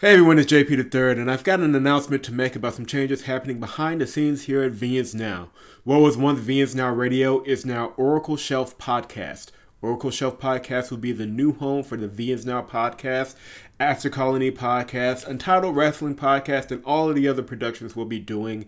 [0.00, 2.86] Hey everyone, it's JP the Third, and I've got an announcement to make about some
[2.86, 5.48] changes happening behind the scenes here at VNs Now.
[5.82, 9.50] What was once VNs Now Radio is now Oracle Shelf Podcast.
[9.82, 13.34] Oracle Shelf Podcast will be the new home for the VNs Now podcast,
[13.80, 18.66] After Colony podcast, Untitled Wrestling podcast, and all of the other productions we'll be doing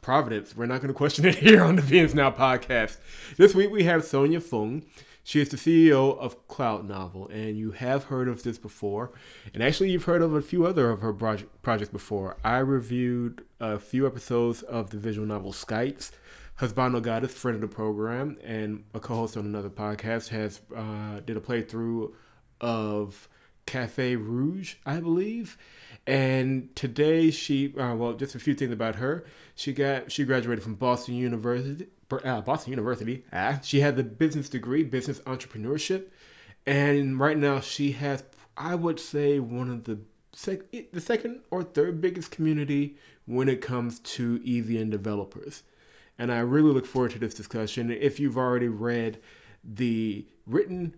[0.02, 2.98] Providence, we're not going to question it here on the VNs Now podcast.
[3.38, 4.84] This week we have Sonya Fung.
[5.30, 9.12] She is the CEO of Cloud Novel, and you have heard of this before.
[9.54, 12.38] And actually, you've heard of a few other of her projects before.
[12.44, 16.12] I reviewed a few episodes of the visual novel Skites.
[16.60, 21.38] Husbando Goddess, friend of the program, and a co-host on another podcast, has uh, did
[21.38, 22.12] a playthrough
[22.60, 23.30] of
[23.68, 25.60] Cafe Rouge, I believe.
[26.08, 29.26] And today she, uh, well, just a few things about her.
[29.54, 33.26] She got she graduated from Boston University, uh, Boston University.
[33.32, 36.08] Ah, she had the business degree, business entrepreneurship,
[36.66, 38.24] and right now she has,
[38.58, 40.00] I would say, one of the
[40.34, 45.64] sec- the second or third biggest community when it comes to EVN developers.
[46.18, 47.92] And I really look forward to this discussion.
[47.92, 49.20] If you've already read
[49.64, 50.96] the written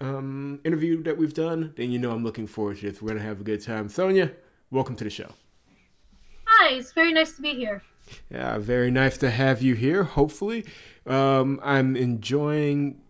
[0.00, 3.00] um, interview that we've done, then you know I'm looking forward to this.
[3.00, 3.88] We're gonna have a good time.
[3.88, 4.32] Sonya,
[4.70, 5.30] welcome to the show.
[6.44, 7.82] Hi, it's very nice to be here.
[8.30, 10.02] Yeah, very nice to have you here.
[10.02, 10.66] Hopefully,
[11.06, 13.00] um, I'm enjoying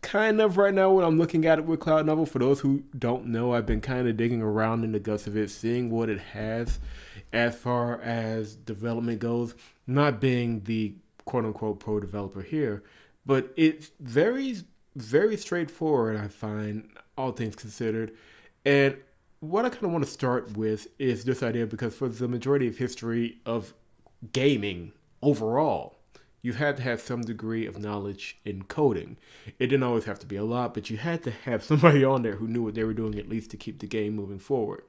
[0.00, 2.26] kind of right now what I'm looking at it with Cloud Novel.
[2.26, 5.36] For those who don't know, I've been kind of digging around in the guts of
[5.36, 6.78] it, seeing what it has
[7.32, 9.54] as far as development goes.
[9.86, 10.94] Not being the
[11.24, 12.82] quote unquote pro developer here,
[13.26, 14.56] but it's very,
[14.96, 18.12] very straightforward, I find, all things considered.
[18.64, 18.96] And
[19.40, 22.66] what I kind of want to start with is this idea because for the majority
[22.66, 23.74] of history of
[24.32, 24.92] gaming
[25.22, 25.98] overall,
[26.42, 29.16] you had to have some degree of knowledge in coding.
[29.58, 32.22] It didn't always have to be a lot, but you had to have somebody on
[32.22, 34.82] there who knew what they were doing at least to keep the game moving forward.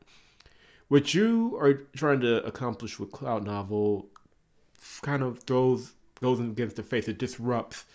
[0.87, 4.07] What you are trying to accomplish with Cloud Novel
[5.01, 7.07] kind of throws goes against the face.
[7.07, 7.85] It disrupts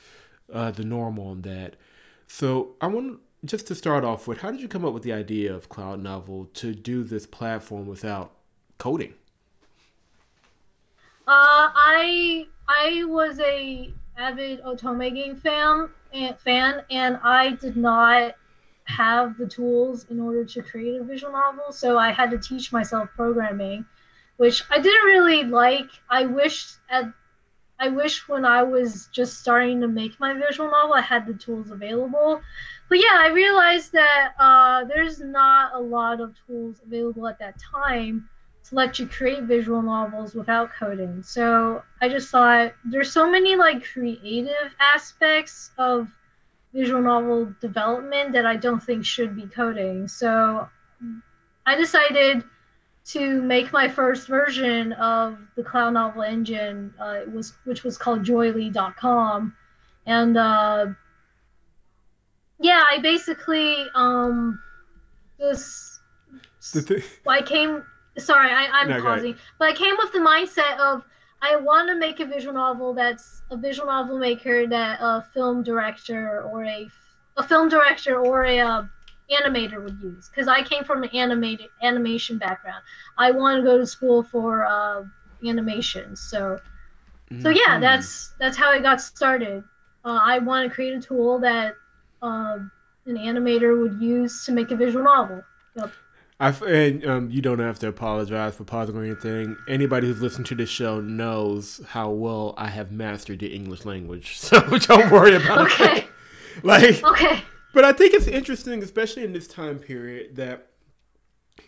[0.52, 1.76] uh, the norm on that.
[2.28, 5.12] So I want just to start off with, how did you come up with the
[5.12, 8.32] idea of Cloud Novel to do this platform without
[8.78, 9.14] coding?
[11.30, 15.88] Uh, I I was a avid Otome game fan,
[16.38, 18.34] fan, and I did not
[18.86, 22.72] have the tools in order to create a visual novel, so I had to teach
[22.72, 23.86] myself programming,
[24.38, 25.88] which I didn't really like.
[26.09, 27.04] I wish at
[27.78, 31.34] I wish when I was just starting to make my visual novel, I had the
[31.34, 32.41] tools available.
[32.88, 37.54] But yeah, I realized that uh, there's not a lot of tools available at that
[37.60, 38.28] time
[38.70, 41.22] to let you create visual novels without coding.
[41.22, 46.08] So I just thought there's so many like creative aspects of
[46.72, 50.08] visual novel development that I don't think should be coding.
[50.08, 50.68] So
[51.66, 52.44] I decided
[53.06, 58.22] to make my first version of the Cloud Novel engine, uh, was which was called
[58.24, 59.56] Joyly.com,
[60.06, 60.86] and uh,
[62.60, 64.60] yeah, I basically um,
[65.40, 66.00] just
[67.24, 67.84] well, I came.
[68.18, 71.04] Sorry, I, I'm No, pausing, but I came with the mindset of
[71.42, 75.62] I want to make a visual novel that's a visual novel maker that a film
[75.62, 76.91] director or a
[77.36, 78.83] a film director or a uh,
[79.30, 82.83] animator would use because I came from an animated animation background.
[83.16, 85.04] I want to go to school for uh,
[85.47, 86.60] animation, so
[87.39, 87.80] so yeah, Mhm.
[87.80, 89.65] that's that's how I got started.
[90.04, 91.77] Uh, I want to create a tool that
[92.22, 92.59] uh,
[93.06, 95.42] an animator would use to make a visual novel.
[95.77, 95.92] Yep.
[96.41, 99.57] I and um, you don't have to apologize for pausing or anything.
[99.69, 104.39] Anybody who's listened to this show knows how well I have mastered the English language,
[104.39, 105.98] so don't worry about Okay.
[105.98, 106.07] it.
[106.65, 107.42] Like, Okay.
[107.72, 110.66] but I think it's interesting, especially in this time period, that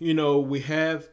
[0.00, 1.06] you know we have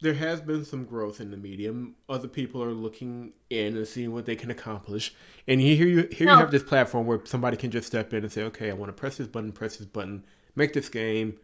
[0.00, 1.96] there has been some growth in the medium.
[2.08, 5.12] Other people are looking in and seeing what they can accomplish,
[5.48, 6.34] and here you here No.
[6.34, 8.90] you have this platform where somebody can just step in and say, okay, I want
[8.90, 10.24] to press this button, press this button,
[10.54, 11.38] make this game.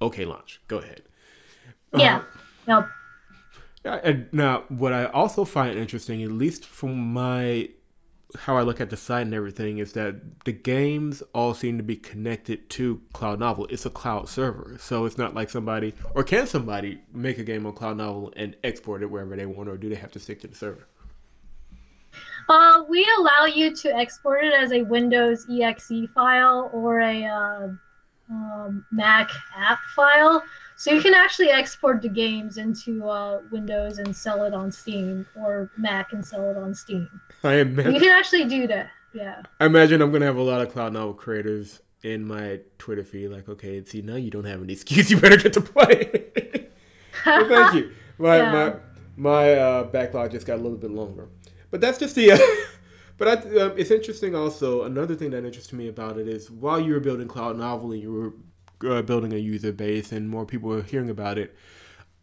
[0.00, 0.60] Okay, launch.
[0.68, 1.02] Go ahead.
[1.94, 2.22] Yeah.
[2.68, 2.88] Yep.
[3.84, 7.70] yeah, and now, what I also find interesting, at least from my
[8.38, 11.82] how I look at the site and everything, is that the games all seem to
[11.82, 13.66] be connected to Cloud Novel.
[13.70, 17.66] It's a cloud server, so it's not like somebody or can somebody make a game
[17.66, 20.40] on Cloud Novel and export it wherever they want, or do they have to stick
[20.42, 20.86] to the server?
[22.48, 27.68] Uh, we allow you to export it as a Windows exe file or a uh,
[28.30, 30.42] um, Mac app file.
[30.76, 35.26] So you can actually export the games into uh, Windows and sell it on Steam,
[35.36, 37.08] or Mac and sell it on Steam.
[37.44, 38.90] I imagine, You can actually do that.
[39.12, 39.42] Yeah.
[39.58, 43.28] I imagine I'm gonna have a lot of Cloud Novel creators in my Twitter feed,
[43.28, 46.28] like, okay, see now you don't have any excuse, you better get to play.
[47.26, 47.92] well, thank you.
[48.18, 48.52] My Yeah.
[48.52, 48.74] my
[49.16, 51.28] my uh, backlog just got a little bit longer,
[51.70, 52.32] but that's just the.
[52.32, 52.38] Uh,
[53.20, 54.84] but I, um, it's interesting also.
[54.84, 58.00] Another thing that interests me about it is while you were building Cloud Novel and
[58.00, 58.12] you
[58.80, 61.54] were uh, building a user base and more people were hearing about it,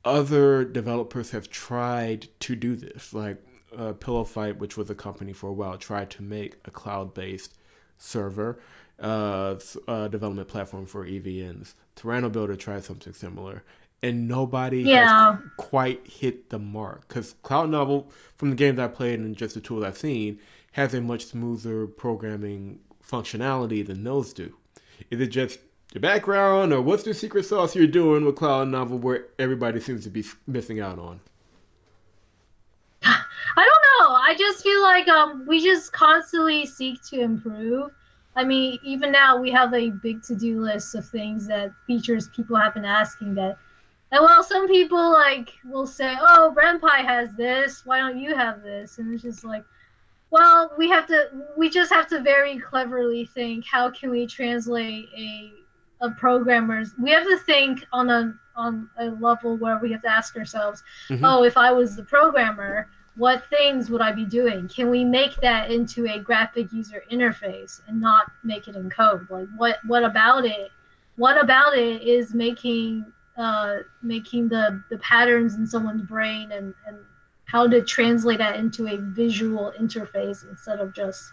[0.03, 3.13] other developers have tried to do this.
[3.13, 3.37] Like
[3.77, 7.53] uh, Pillow Fight, which was a company for a while, tried to make a cloud-based
[7.99, 8.59] server
[8.99, 9.55] uh,
[9.87, 11.75] uh, development platform for EVNs.
[11.97, 13.63] TyranoBuilder tried something similar,
[14.01, 17.07] and nobody has quite hit the mark.
[17.07, 20.39] Because Cloud Novel, from the games I played and just the tools I've seen,
[20.77, 24.53] has a much smoother programming functionality than those do.
[25.09, 25.57] Is it just
[25.91, 30.03] the background, or what's the secret sauce you're doing with Cloud Novel where everybody seems
[30.03, 31.19] to be missing out on?
[33.03, 33.15] I
[33.55, 34.13] don't know.
[34.13, 37.89] I just feel like um, we just constantly seek to improve.
[38.35, 42.55] I mean, even now we have a big to-do list of things that features people
[42.55, 43.57] have been asking that.
[44.11, 47.83] And well, some people like will say, "Oh, Ren'Py has this.
[47.83, 49.63] Why don't you have this?" And it's just like,
[50.29, 51.29] well, we have to.
[51.57, 53.65] We just have to very cleverly think.
[53.65, 55.53] How can we translate a
[56.01, 56.93] a programmer's?
[56.99, 60.83] We have to think on a on a level where we have to ask ourselves,
[61.09, 61.21] Mhm.
[61.23, 64.67] "Oh, if I was the programmer, what things would I be doing?
[64.67, 69.27] Can we make that into a graphic user interface and not make it in code?
[69.29, 70.71] Like what what about it?
[71.15, 73.05] What about it is making
[73.37, 76.97] uh, making the, the patterns in someone's brain and, and
[77.47, 81.23] how to translate that into a visual interface instead of just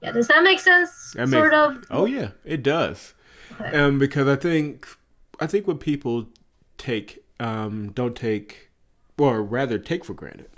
[0.00, 1.12] yeah, does that make sense?
[1.16, 1.86] That sort makes- of.
[1.90, 3.14] Oh yeah, it does.
[3.60, 3.76] Okay.
[3.76, 4.86] Um, because I think
[5.40, 6.26] I think what people
[6.76, 8.70] take um, don't take,
[9.18, 10.50] or rather take for granted,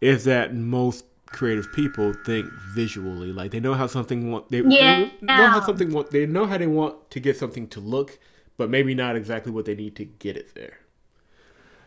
[0.00, 3.32] is that most creative people think visually.
[3.32, 5.08] Like they know how something want they, Yeah.
[5.20, 8.18] they know how something want they know how they want to get something to look,
[8.58, 10.78] but maybe not exactly what they need to get it there.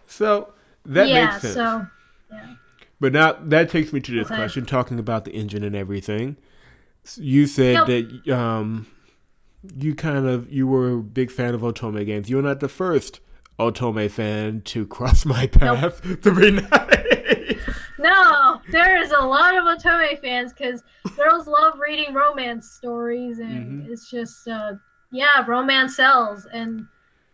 [0.07, 0.53] So
[0.85, 1.53] that yeah, makes sense.
[1.53, 1.85] so
[2.31, 2.55] yeah.
[2.99, 4.35] But now that takes me to this Okay.
[4.35, 6.35] question, talking about the engine and everything.
[7.15, 8.87] You said that um,
[9.75, 12.29] you kind of you were a big fan of Otome games.
[12.29, 13.19] You're not the first
[13.59, 16.01] Otome fan to cross my path.
[16.23, 17.59] To be nice.
[17.99, 20.83] No, there is a lot of Otome fans because
[21.15, 23.89] girls love reading romance stories, and Mhm.
[23.91, 24.73] it's just, uh,
[25.11, 26.45] yeah, romance sells.
[26.45, 26.87] And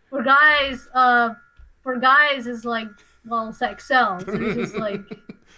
[0.08, 1.34] for guys, uh,
[1.82, 2.88] for guys is like,
[3.26, 4.24] well, sex sells.
[4.26, 5.00] It's just like,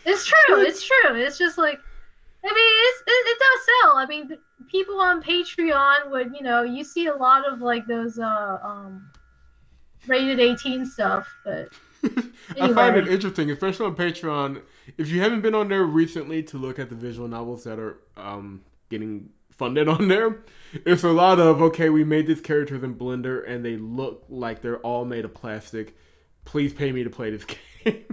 [0.04, 1.16] it's true, it's true.
[1.16, 1.78] It's just like,
[2.44, 3.96] I mean, it's, it, it does sell.
[3.96, 4.38] I mean,
[4.70, 9.10] people on Patreon would, you know, you see a lot of like those, uh, um,
[10.06, 11.68] rated 18 stuff, but
[12.60, 14.62] I find it interesting, especially on Patreon.
[14.98, 17.98] If you haven't been on there recently to look at the visual novels that are
[18.16, 20.44] um, getting funded on there,
[20.84, 24.62] it's a lot of okay, we made these characters in Blender and they look like
[24.62, 25.96] they're all made of plastic.
[26.46, 27.44] Please pay me to play this
[27.84, 28.04] game.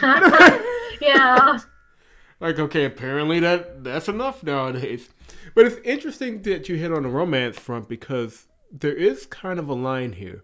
[0.02, 1.58] yeah.
[2.40, 5.08] like okay, apparently that that's enough nowadays.
[5.54, 9.68] But it's interesting that you hit on the romance front because there is kind of
[9.68, 10.42] a line here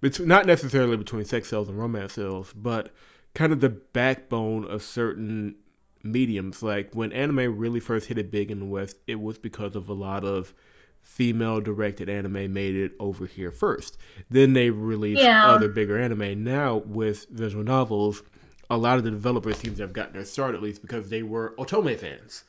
[0.00, 2.92] between not necessarily between sex sales and romance sales, but
[3.34, 5.56] kind of the backbone of certain
[6.02, 6.62] mediums.
[6.62, 9.88] Like when anime really first hit it big in the West, it was because of
[9.88, 10.54] a lot of
[11.02, 13.98] female directed anime made it over here first.
[14.30, 15.44] Then they released Yeah.
[15.46, 16.42] other bigger anime.
[16.42, 18.22] Now with visual novels,
[18.70, 21.22] a lot of the developers seem to have gotten their start at least because they
[21.22, 22.44] were Otome fans.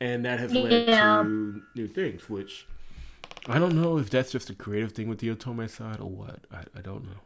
[0.00, 1.22] And that has led Yeah.
[1.22, 2.66] to new things, which
[3.46, 6.40] I don't know if that's just a creative thing with the Otome side or what.
[6.50, 7.20] I, I don't know.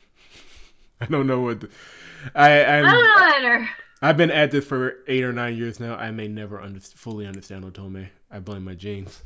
[1.00, 1.60] I don't know what.
[1.60, 1.68] The,
[2.34, 3.02] I I'm, I don't
[3.42, 3.68] know either.
[4.02, 5.96] I've been at this for eight or nine years now.
[5.96, 8.06] I may never under, fully understand Otome.
[8.30, 9.22] I blame my genes.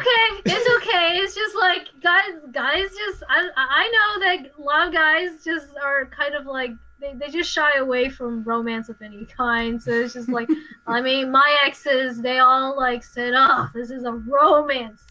[0.00, 0.52] It's okay.
[0.56, 1.18] It's okay.
[1.18, 5.68] It's just like guys, guys just I I know that a lot of guys just
[5.82, 9.82] are kind of like they, they just shy away from romance of any kind.
[9.82, 10.48] So it's just like
[10.86, 15.02] I mean my exes they all like said oh this is a romance.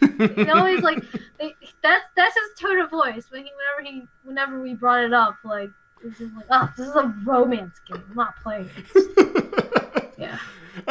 [0.00, 1.02] They always like
[1.38, 5.12] they, that's that's his tone of voice when he whenever he whenever we brought it
[5.12, 5.70] up like
[6.04, 8.02] it's just like oh this is a romance game.
[8.10, 8.70] I'm not playing.
[8.94, 10.38] it." Yeah.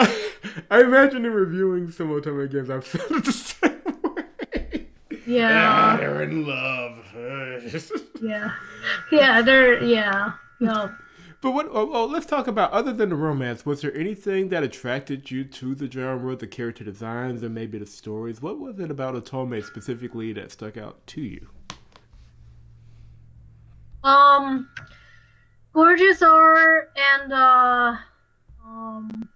[0.69, 3.81] I imagine in reviewing some Otome games, I've felt it the same
[4.15, 4.87] way.
[5.25, 5.97] Yeah.
[5.97, 6.97] they're in love.
[8.21, 8.53] Yeah.
[9.11, 9.41] Yeah.
[9.41, 10.33] They're yeah.
[10.59, 10.91] No.
[11.41, 11.67] But what?
[11.71, 13.65] Oh, oh, let's talk about other than the romance.
[13.65, 17.85] Was there anything that attracted you to the genre, the character designs, or maybe the
[17.85, 18.41] stories?
[18.41, 21.47] What was it about Otome specifically that stuck out to you?
[24.03, 24.69] Um,
[25.73, 27.95] gorgeous art and uh,
[28.65, 29.29] um,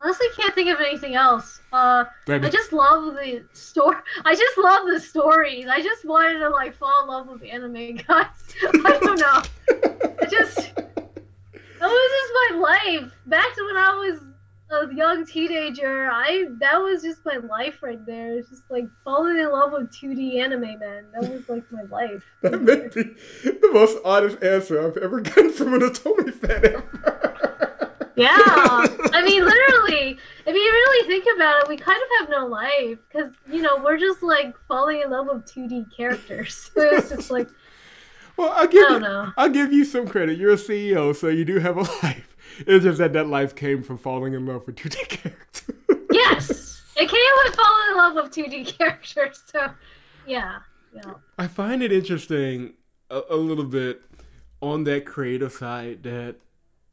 [0.00, 1.60] honestly can't think of anything else.
[1.72, 3.96] Uh, I just love the story.
[4.24, 5.66] I just love the stories.
[5.66, 8.26] I just wanted to like fall in love with anime guys.
[8.62, 9.42] I don't know.
[10.20, 13.12] I just that was just my life.
[13.26, 14.20] Back to when I was
[14.70, 18.38] a young teenager, I that was just my life right there.
[18.38, 21.06] It's just like falling in love with 2D anime, man.
[21.14, 22.24] That was like my life.
[22.42, 27.44] That may be the most honest answer I've ever gotten from an Otome fan ever.
[28.18, 28.30] Yeah,
[29.12, 32.98] I mean, literally, if you really think about it, we kind of have no life
[33.08, 36.70] because you know we're just like falling in love with 2D characters.
[36.74, 37.48] So it's just like
[38.36, 39.32] Well, I'll give I you, don't know.
[39.36, 40.38] I'll give you some credit.
[40.38, 42.36] You're a CEO, so you do have a life.
[42.66, 45.74] It's just that that life came from falling in love with 2D characters.
[46.10, 49.42] Yes, it came with falling in love with 2D characters.
[49.46, 49.70] So
[50.26, 50.60] yeah,
[50.92, 51.14] yeah.
[51.38, 52.74] I find it interesting
[53.10, 54.02] a, a little bit
[54.60, 56.36] on that creative side that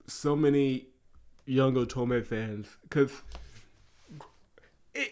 [0.08, 0.88] so many
[1.46, 3.12] young Otome fans, because
[4.94, 5.12] it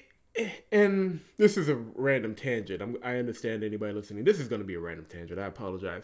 [0.72, 2.82] and this is a random tangent.
[2.82, 4.24] I'm, I understand anybody listening.
[4.24, 5.40] This is going to be a random tangent.
[5.40, 6.04] I apologize.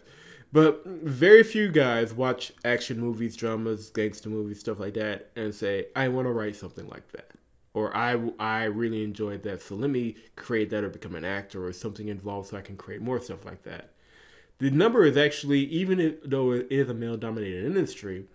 [0.52, 5.88] But very few guys watch action movies, dramas, gangster movies, stuff like that, and say,
[5.96, 7.32] I want to write something like that.
[7.74, 11.66] Or I, I really enjoyed that, so let me create that or become an actor
[11.66, 13.92] or something involved so I can create more stuff like that.
[14.58, 18.26] The number is actually, even though it is a male dominated industry,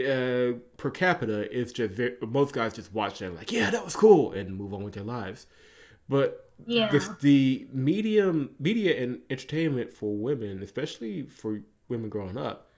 [0.00, 3.94] uh, per capita, it's just very, most guys just watch that like, yeah, that was
[3.94, 5.46] cool, and move on with their lives.
[6.08, 6.90] But Yeah.
[6.90, 12.70] the, the medium media and entertainment for women, especially for women growing up,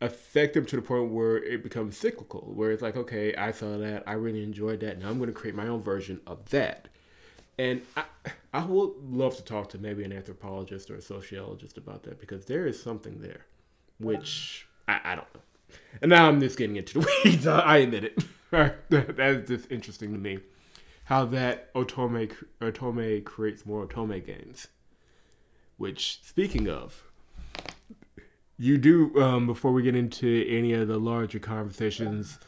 [0.00, 3.78] affect them to the point where it becomes cyclical, where it's like, okay, I saw
[3.78, 6.88] that, I really enjoyed that, now I'm going to create my own version of that.
[7.58, 8.04] And I,
[8.52, 12.44] I would love to talk to maybe an anthropologist or a sociologist about that because
[12.44, 13.46] there is something there,
[13.98, 15.40] which I, I don't know.
[16.02, 17.46] And now I'm just getting into the weeds.
[17.46, 18.24] I admit it.
[18.50, 20.38] that is just interesting to me
[21.04, 24.66] how that Otome Otome creates more Otome games.
[25.78, 27.02] Which, speaking of,
[28.58, 32.38] you do um, before we get into any of the larger conversations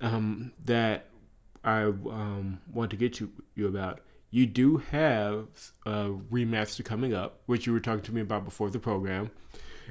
[0.00, 1.06] um, that
[1.64, 4.00] I um, want to get you you about.
[4.30, 5.46] You do have
[5.86, 9.30] a remaster coming up, which you were talking to me about before the program.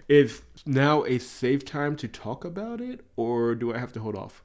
[0.07, 4.15] Is now a safe time to talk about it, or do I have to hold
[4.15, 4.43] off?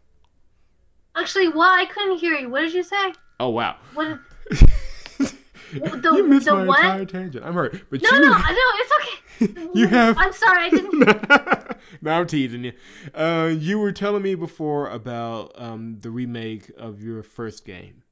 [1.14, 2.48] Actually, well, I couldn't hear you.
[2.48, 3.12] What did you say?
[3.38, 3.76] Oh wow.
[3.94, 4.18] What?
[4.50, 6.78] you the- missed the my what?
[6.80, 7.44] entire tangent.
[7.44, 7.80] I'm hurt.
[7.90, 8.38] But No, you, no, no.
[8.38, 9.70] It's okay.
[9.74, 10.16] you have.
[10.18, 10.64] I'm sorry.
[10.64, 10.98] I didn't.
[12.02, 12.72] no, I'm teasing you.
[13.14, 18.02] Uh, you were telling me before about um, the remake of your first game.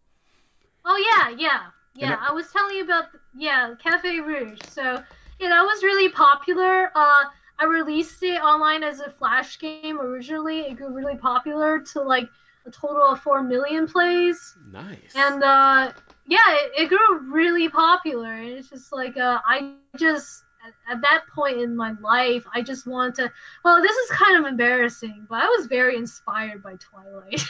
[0.84, 1.60] Oh yeah, yeah,
[1.94, 2.12] yeah.
[2.12, 3.04] And I was telling you about
[3.36, 4.58] yeah Cafe Rouge.
[4.68, 5.02] So
[5.40, 6.90] yeah, that was really popular.
[6.94, 7.24] Uh,
[7.58, 10.60] I released it online as a flash game originally.
[10.60, 12.28] It grew really popular to like
[12.66, 15.12] a total of four million plays, Nice.
[15.14, 15.92] and uh,
[16.26, 18.32] yeah, it, it grew really popular.
[18.32, 22.60] And it's just like uh, I just at, at that point in my life, I
[22.62, 23.30] just want to.
[23.64, 27.42] Well, this is kind of embarrassing, but I was very inspired by Twilight.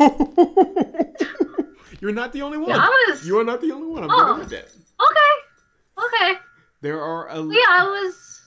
[2.00, 2.70] You're not the only one.
[2.70, 4.04] Yeah, I was- You are not the only one.
[4.04, 4.16] I'm Oh.
[4.16, 4.72] gonna admit that.
[5.00, 5.32] okay,
[6.32, 6.38] okay.
[6.82, 8.40] There are a yeah, I was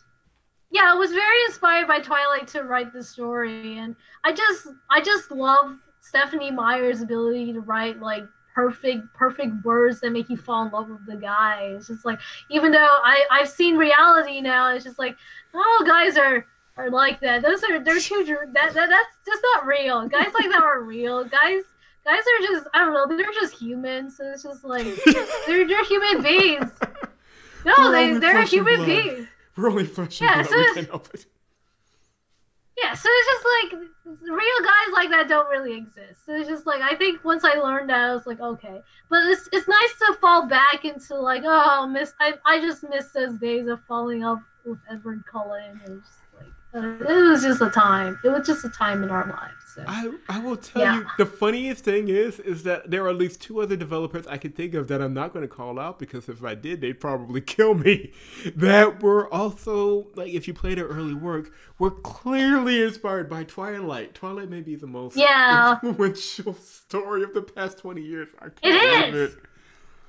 [0.71, 5.01] yeah, I was very inspired by Twilight to write the story, and I just I
[5.01, 8.23] just love Stephenie Meyer's ability to write like
[8.55, 11.73] perfect perfect words that make you fall in love with the guy.
[11.75, 15.15] It's just like even though I I've seen reality now, it's just like
[15.53, 17.43] oh guys are are like that.
[17.43, 20.07] Those are they're too that, that that's just not real.
[20.07, 21.23] Guys like that are real.
[21.23, 21.63] Guys
[22.03, 23.15] guys are just I don't know.
[23.15, 24.17] They're just humans.
[24.17, 24.87] So it's just like
[25.45, 26.71] they're they're human beings.
[27.65, 29.27] No, they, they're and human beings.
[29.55, 30.51] We're only flesh and Yeah, blood.
[30.51, 31.25] so we can't help it.
[32.75, 33.81] Yeah, so it's just like
[34.23, 36.25] real guys like that don't really exist.
[36.25, 38.81] So it's just like I think once I learned that, I was like, okay.
[39.09, 42.13] But it's it's nice to fall back into like, oh, miss.
[42.19, 45.79] I I just miss those days of falling up with Edward Cullen.
[45.85, 48.19] It was just like uh, it was just a time.
[48.23, 49.62] It was just a time in our lives.
[49.75, 49.83] So.
[49.87, 50.99] I, I will tell Yeah.
[50.99, 54.37] you the funniest thing is is that there are at least two other developers I
[54.37, 56.99] can think of that I'm not going to call out because if I did they'd
[56.99, 58.11] probably kill me.
[58.55, 64.13] That were also like if you played their early work were clearly inspired by Twilight.
[64.13, 65.79] Twilight may be the most Yeah.
[65.83, 68.27] influential story of the past 20 years.
[68.39, 69.35] I It can't believe it.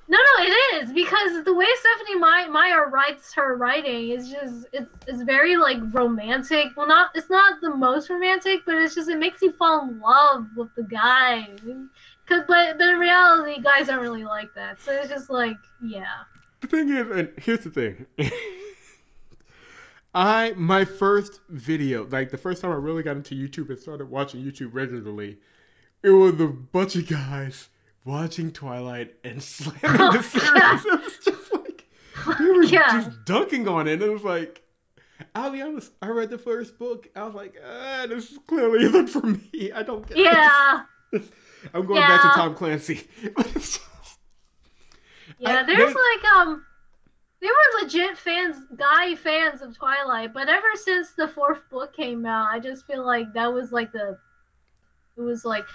[0.07, 4.67] No, no, it is because the way Stephenie My- Meyer writes her writing is just
[4.73, 6.69] it's it's very like romantic.
[6.77, 10.01] Well, not it's not the most romantic, but it's just it makes you fall in
[10.01, 11.49] love with the guy.
[12.27, 14.81] Cause but but in reality, guys aren't really like that.
[14.83, 16.25] So it's just like yeah.
[16.61, 18.07] The thing is, and here's the thing.
[20.15, 24.11] I my first video, like the first time I really got into YouTube and started
[24.11, 25.39] watching YouTube regularly,
[26.03, 27.69] it was a bunch of guys
[28.05, 29.81] watching Twilight and slamming
[30.13, 30.85] the series.
[30.87, 31.85] It was just like
[32.39, 33.03] we were Yeah.
[33.05, 33.95] just dunking on it.
[33.95, 34.63] And it was like,
[35.35, 37.09] I'll be honest, I read the first book.
[37.15, 39.73] I was like, ah, this is clearly isn't for me.
[39.75, 40.83] I don't get Yeah,
[41.13, 41.27] this.
[41.75, 43.07] I'm going back to Tom Clancy.
[45.39, 45.61] yeah.
[45.61, 46.65] I- There's there's- like um.
[47.41, 52.25] They were legit fans, guy fans of Twilight, but ever since the fourth book came
[52.25, 54.17] out, I just feel like that was like the
[55.19, 55.67] it was like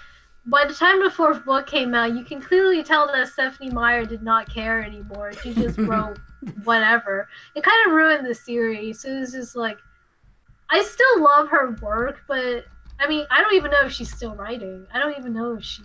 [0.46, 4.04] by the time the fourth book came out, you can clearly tell that Stephenie Meyer
[4.04, 5.32] did not care anymore.
[5.32, 6.18] She just wrote
[6.64, 7.28] whatever.
[7.54, 9.00] It kind of ruined the series.
[9.00, 9.78] So it was just like
[10.70, 12.64] I still love her work, but
[12.98, 14.86] I mean, I don't even know if she's still writing.
[14.92, 15.82] I don't even know if she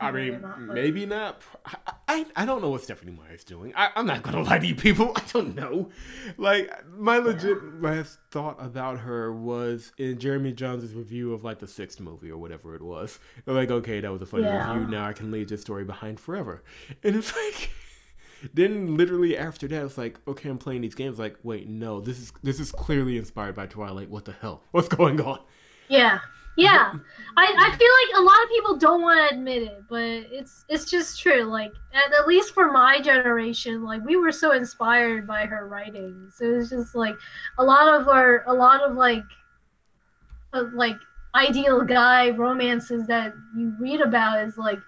[0.00, 1.40] I mean, maybe not.
[1.64, 1.76] I,
[2.08, 3.72] I, I don't know what Stephenie Meyer's doing.
[3.76, 5.12] I, I'm not gonna lie to you people.
[5.16, 5.90] I don't know.
[6.36, 11.68] Like my legit last thought about her was in Jeremy Jahns' review of like the
[11.68, 13.18] sixth movie or whatever it was.
[13.44, 14.74] They're like, okay, that was a funny Yeah.
[14.74, 14.90] review.
[14.90, 16.62] Now I can leave this story behind forever.
[17.02, 17.70] And it's like.
[18.54, 21.16] Then literally after that, it's like, okay, I'm playing these games.
[21.16, 24.10] Like, wait, no, this is this is clearly inspired by Twilight.
[24.10, 24.64] What the hell?
[24.72, 25.38] What's going on?
[25.88, 26.18] Yeah,
[26.56, 26.94] yeah.
[27.36, 30.64] I, I feel like a lot of people don't want to admit it, but it's
[30.68, 31.44] it's just true.
[31.44, 36.30] Like at, at least for my generation, like we were so inspired by her writing.
[36.34, 37.14] So it's just like
[37.58, 39.24] a lot of our a lot of like
[40.52, 40.96] uh, like
[41.34, 44.78] ideal guy romances that you read about is like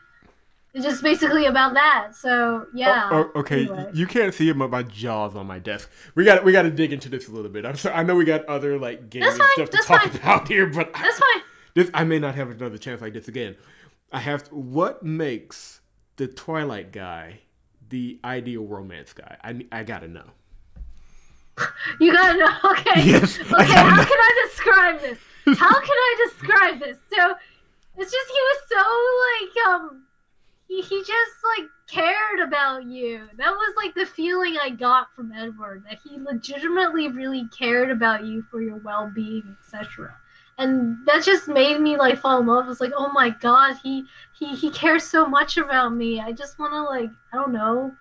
[0.75, 2.11] it's just basically about that.
[2.17, 3.09] So yeah.
[3.11, 3.91] Oh, oh, okay, anyway.
[3.95, 5.89] you can't see it, but my jaw's on my desk.
[6.15, 7.65] We got we got to dig into this a little bit.
[7.65, 7.95] I'm sorry.
[7.95, 10.17] I know we got other like gaming fine, stuff to talk fine.
[10.17, 11.43] about here, but I- fine.
[11.75, 13.57] this I may not have another chance like this again.
[14.13, 15.81] I have to, what makes
[16.17, 17.41] the Twilight guy
[17.89, 19.37] the ideal romance guy?
[19.43, 20.27] I I gotta know.
[22.01, 22.51] You gotta know.
[22.73, 23.07] Okay.
[23.07, 23.49] Yes, Okay.
[23.73, 24.05] How know.
[24.05, 25.19] can I describe this?
[25.59, 26.99] How can I describe this?
[27.15, 27.35] So
[27.97, 28.83] it's just he was so
[29.31, 30.03] like um
[30.69, 33.29] he, he just like cared about you.
[33.37, 38.25] That was like the feeling I got from Edward that he legitimately really cared about
[38.25, 40.15] you for your well being, etc.
[40.57, 42.67] And that just made me like fall in love.
[42.67, 44.05] It was like, oh my god, he
[44.39, 46.21] he he cares so much about me.
[46.21, 47.93] I just wanna like I don't know,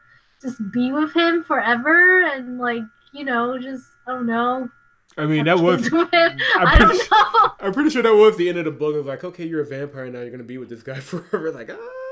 [0.42, 4.70] just be with him forever and like you know just I don't know.
[5.18, 5.82] I mean, that was.
[5.82, 6.38] kids with him.
[6.56, 7.52] I'm I pretty- know.
[7.60, 8.96] I'm pretty sure that was the end of the book.
[8.96, 10.22] It was like, okay, you're a vampire now.
[10.22, 11.52] You're gonna be with this guy forever.
[11.52, 12.03] Like, ah, I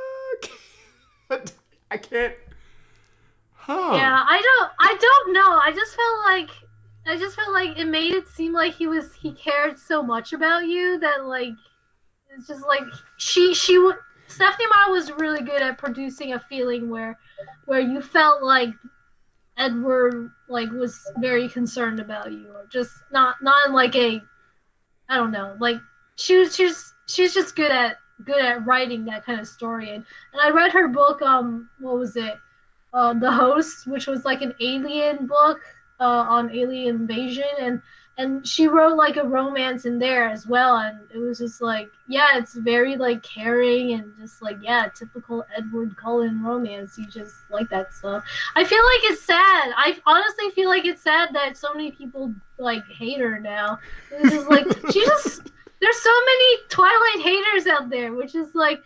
[1.92, 2.36] I can't.
[3.54, 3.94] Huh.
[3.96, 5.60] Yeah, I don't I don't know.
[5.64, 6.50] I just felt like
[7.08, 10.34] I just felt like it made it seem like he was he cared so much
[10.34, 11.54] about you that like
[12.36, 12.84] it's just like
[13.18, 13.96] she she would
[14.28, 17.20] Stephenie Meyer was really good at producing a feeling where
[17.66, 18.70] where you felt like
[19.58, 24.22] Edward like was very concerned about you or just not not in like a
[25.10, 25.78] I don't know like
[26.16, 29.90] she was she's she's just good at good at writing that kind of story.
[29.90, 32.36] And, and I read her book um what was it?
[32.94, 35.62] Uh, the host which was like an alien book
[36.00, 37.44] uh, on alien invasion.
[37.60, 37.82] And
[38.18, 40.76] and she wrote like a romance in there as well.
[40.76, 45.46] And it was just like yeah it's very like caring and just like yeah typical
[45.56, 46.98] edward cullen romance.
[46.98, 48.24] You just like that stuff.
[48.56, 49.72] I feel like it's sad.
[49.76, 53.80] I honestly feel like it's sad that so many people like hate her now.
[54.12, 55.52] It's just like she just
[55.82, 58.82] there's so many twilight haters out there which is like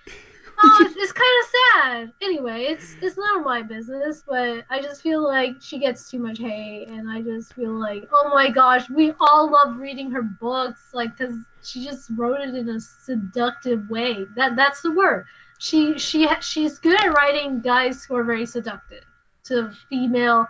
[0.63, 2.13] oh, it's, it's kind of sad.
[2.21, 6.19] Anyway, it's it's none of my business, but I just feel like she gets too
[6.19, 10.21] much hate, and I just feel like, oh my gosh, we all love reading her
[10.21, 14.25] books, like, cause she just wrote it in a seductive way.
[14.35, 15.25] That that's the word.
[15.59, 19.03] She she she's good at writing guys who are very seductive
[19.45, 20.47] to female,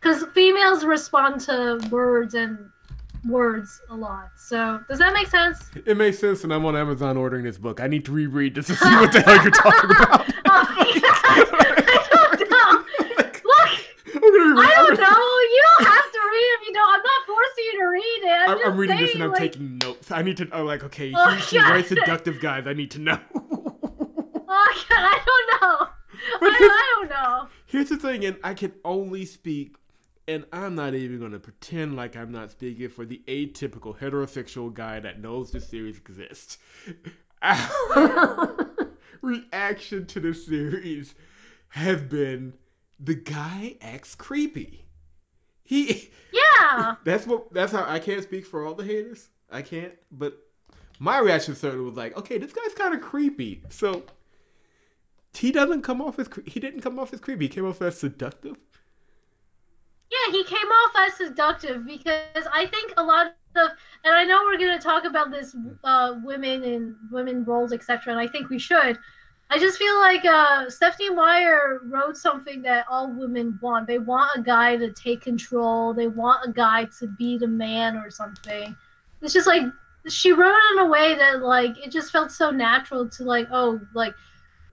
[0.00, 2.70] cause females respond to words and
[3.26, 4.30] words a lot.
[4.36, 5.70] So does that make sense?
[5.86, 7.80] It makes sense, and I'm on Amazon ordering this book.
[7.80, 10.26] I need to reread this to see what the hell you're talking about.
[10.50, 12.84] Oh, I don't know.
[13.44, 13.70] Look,
[14.58, 15.18] I don't know.
[15.52, 16.88] You don't have to read if you don't.
[16.94, 18.48] I'm not forcing you to read it.
[18.48, 20.10] I'm, I'm reading saying, this and I'm like, taking notes.
[20.10, 20.48] I need to.
[20.52, 21.84] Oh, like, okay, Oh, he, she God.
[21.84, 22.66] seductive guys.
[22.66, 23.18] I need to know.
[24.50, 25.88] Oh, God, I don't know.
[26.40, 27.48] I, I don't know.
[27.66, 29.76] Here's the thing, and I can only speak,
[30.28, 34.72] and I'm not even going to pretend like I'm not speaking for the atypical heterosexual
[34.72, 36.58] guy that knows the series exists.
[37.42, 38.66] Our
[39.22, 41.14] reaction to the series
[41.68, 42.52] has been
[43.00, 44.84] the guy acts creepy.
[45.64, 46.96] He Yeah.
[47.04, 49.28] that's what that's how I can't speak for all the haters.
[49.50, 50.38] I can't, but
[50.98, 53.62] my reaction certainly was like, okay, this guy's kind of creepy.
[53.70, 54.02] So
[55.32, 57.46] he doesn't come off as he didn't come off as creepy.
[57.46, 58.56] He came off as seductive.
[60.10, 63.70] Yeah, he came off as seductive because I think a lot of,
[64.04, 68.12] and I know we're gonna talk about this, uh, women and women roles, etc.
[68.12, 68.98] And I think we should.
[69.50, 73.86] I just feel like uh, Stephenie Meyer wrote something that all women want.
[73.86, 75.94] They want a guy to take control.
[75.94, 78.76] They want a guy to be the man or something.
[79.22, 79.62] It's just like
[80.06, 83.48] she wrote it in a way that like it just felt so natural to like
[83.50, 84.14] oh like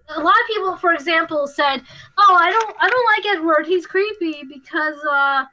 [0.09, 1.81] a lot of people, for example, said,
[2.17, 3.65] "Oh, I don't, I don't like Edward.
[3.65, 5.45] He's creepy because uh,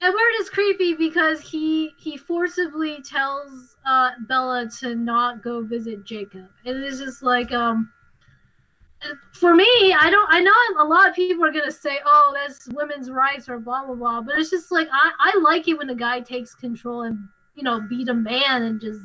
[0.00, 6.48] Edward is creepy because he he forcibly tells uh, Bella to not go visit Jacob."
[6.64, 7.90] And it's just like, um,
[9.32, 12.68] for me, I don't, I know a lot of people are gonna say, "Oh, that's
[12.68, 15.90] women's rights" or blah blah blah, but it's just like I, I like it when
[15.90, 17.18] a guy takes control and
[17.54, 19.00] you know beat a man and just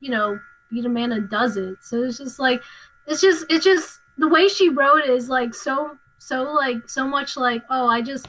[0.00, 0.38] you know
[0.70, 1.76] beat a man and does it.
[1.82, 2.60] So it's just like
[3.06, 7.06] it's just it's just the way she wrote it is like so so like so
[7.06, 8.26] much like oh I just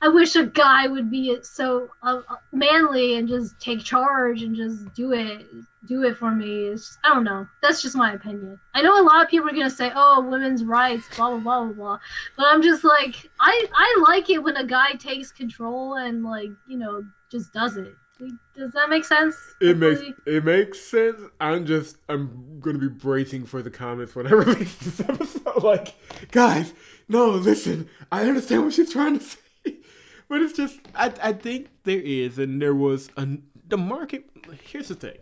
[0.00, 4.54] I wish a guy would be so uh, uh, manly and just take charge and
[4.54, 5.46] just do it
[5.86, 6.66] do it for me.
[6.66, 7.46] It's, I don't know.
[7.62, 8.58] That's just my opinion.
[8.74, 11.64] I know a lot of people are gonna say oh women's rights blah blah blah
[11.64, 11.98] blah blah,
[12.36, 16.50] but I'm just like I I like it when a guy takes control and like
[16.66, 17.94] you know just does it.
[18.18, 19.36] Does that make sense?
[19.60, 21.20] It makes it makes sense.
[21.40, 25.62] I'm just I'm gonna be bracing for the comments when I release this episode.
[25.62, 25.94] Like,
[26.30, 26.72] guys,
[27.08, 27.88] no, listen.
[28.12, 29.38] I understand what she's trying to say,
[30.28, 33.26] but it's just I I think there is and there was a
[33.68, 34.24] the market.
[34.62, 35.16] Here's the thing,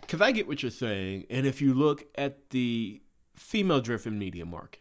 [0.00, 3.00] because I get what you're saying, and if you look at the
[3.36, 4.80] female-driven media market,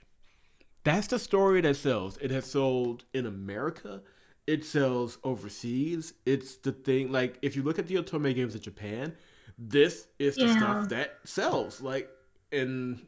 [0.83, 2.17] that's the story that sells.
[2.17, 4.01] It has sold in America.
[4.45, 6.13] It sells overseas.
[6.25, 7.11] It's the thing.
[7.11, 9.15] Like if you look at the Otome games in Japan,
[9.57, 10.57] this is the Yeah.
[10.57, 11.81] stuff that sells.
[11.81, 12.09] Like,
[12.51, 12.99] and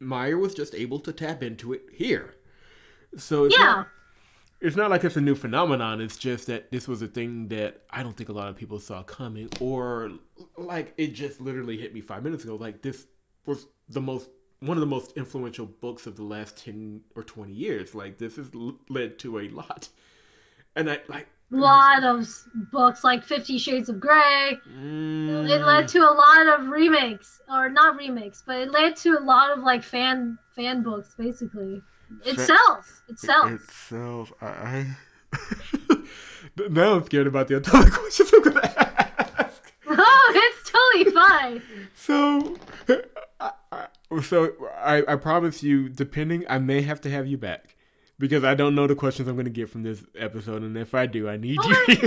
[0.00, 2.34] Meyer was just able to tap into it here.
[3.16, 3.64] So it's Yeah.
[3.64, 3.88] not,
[4.60, 6.00] it's not like it's a new phenomenon.
[6.00, 8.78] It's just that this was a thing that I don't think a lot of people
[8.78, 10.12] saw coming, or
[10.56, 12.56] like it just literally hit me five minutes ago.
[12.56, 13.06] Like this
[13.46, 14.28] was the most
[14.60, 17.94] one of the most influential books of the last 10 or 20 years.
[17.94, 18.50] Like this has
[18.88, 19.88] led to a lot.
[20.76, 22.28] And I like lot of
[22.72, 24.58] books like Fifty Shades of Grey.
[24.68, 29.18] mm, It led to a lot of remakes, or not remakes, but it led to
[29.18, 31.82] a lot of like fan fan books, basically.
[32.24, 33.02] It Fa- sells.
[33.08, 33.52] It sells.
[33.52, 34.32] It sells.
[34.40, 34.86] I.
[36.70, 39.72] now I'm scared about the other questions I'm gonna ask.
[39.88, 41.62] oh, it's totally fine.
[41.96, 42.56] So,
[43.40, 47.73] I, I, so I, I promise you, depending, I may have to have you back
[48.18, 50.94] because I don't know the questions I'm going to get from this episode, and if
[50.94, 52.06] I do, I need you Okay.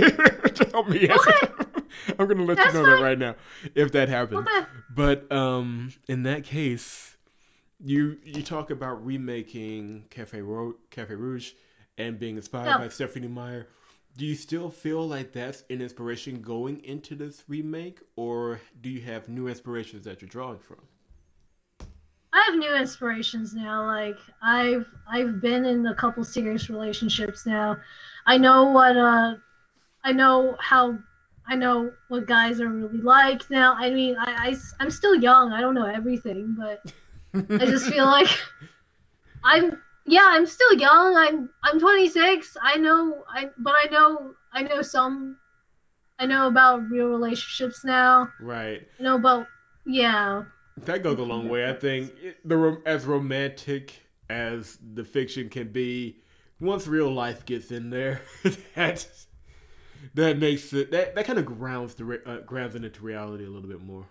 [0.54, 1.30] to help me answer.
[1.30, 1.82] Okay.
[2.18, 3.34] I'm going to let That's you know that right now
[3.74, 4.46] if that happens.
[4.46, 4.66] Okay.
[4.94, 7.16] But um, in that case,
[7.80, 11.52] you you talk about remaking Cafe Ro- Cafe Rouge
[11.96, 12.78] and being inspired Yeah.
[12.78, 13.68] by Stephenie Meyer.
[14.16, 19.00] Do you still feel like that's an inspiration going into this remake, or do you
[19.02, 20.78] have new inspirations that you're drawing from?
[22.32, 23.84] I have new inspirations now.
[23.86, 27.76] Like I've I've been in a couple serious relationships now.
[28.26, 29.36] I know what uh
[30.04, 30.98] I know how
[31.46, 33.74] I know what guys are really like now.
[33.74, 35.52] I mean, I, I I'm still young.
[35.52, 36.82] I don't know everything, but
[37.34, 38.28] I just feel like
[39.42, 41.16] I'm yeah, I'm still young.
[41.16, 42.56] I'm I'm 26.
[42.62, 45.38] I know I but I know I know some
[46.18, 48.28] I know about real relationships now.
[48.40, 48.86] Right.
[48.98, 49.46] I know about
[49.86, 50.44] yeah.
[50.84, 51.68] That goes a long way.
[51.68, 52.12] I think
[52.44, 53.92] the as romantic
[54.30, 56.20] as the fiction can be,
[56.60, 58.20] once real life gets in there,
[58.74, 59.06] that
[60.14, 63.50] that makes it that, that kind of grounds the uh, grounds it into reality a
[63.50, 64.06] little bit more.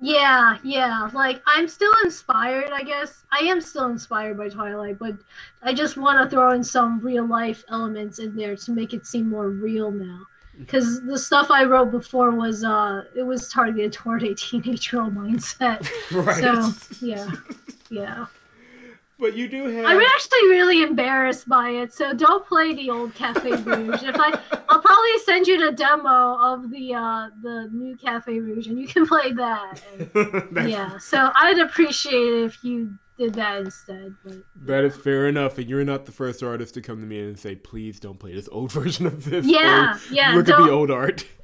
[0.00, 1.08] Yeah, yeah.
[1.12, 3.24] Like I'm still inspired, I guess.
[3.30, 5.14] I am still inspired by Twilight, but
[5.62, 9.06] I just want to throw in some real life elements in there to make it
[9.06, 10.22] seem more real now.
[10.64, 15.10] Because the stuff I wrote before was uh, it was targeted toward a teenage girl
[15.10, 15.88] mindset.
[16.12, 16.42] Right.
[16.42, 17.30] So yeah,
[17.90, 18.26] yeah.
[19.22, 19.84] But you do have.
[19.84, 24.02] I'm actually really embarrassed by it, so don't play the old Cafe Rouge.
[24.02, 24.36] if I,
[24.68, 28.88] I'll probably send you the demo of the uh, the new Cafe Rouge, and you
[28.88, 29.80] can play that.
[30.14, 34.14] And, yeah, so I'd appreciate it if you did that instead.
[34.24, 37.20] But that is fair enough, and you're not the first artist to come to me
[37.20, 40.34] and say, "Please don't play this old version of this." Yeah, yeah.
[40.34, 40.62] Look don't...
[40.62, 41.24] at the old art.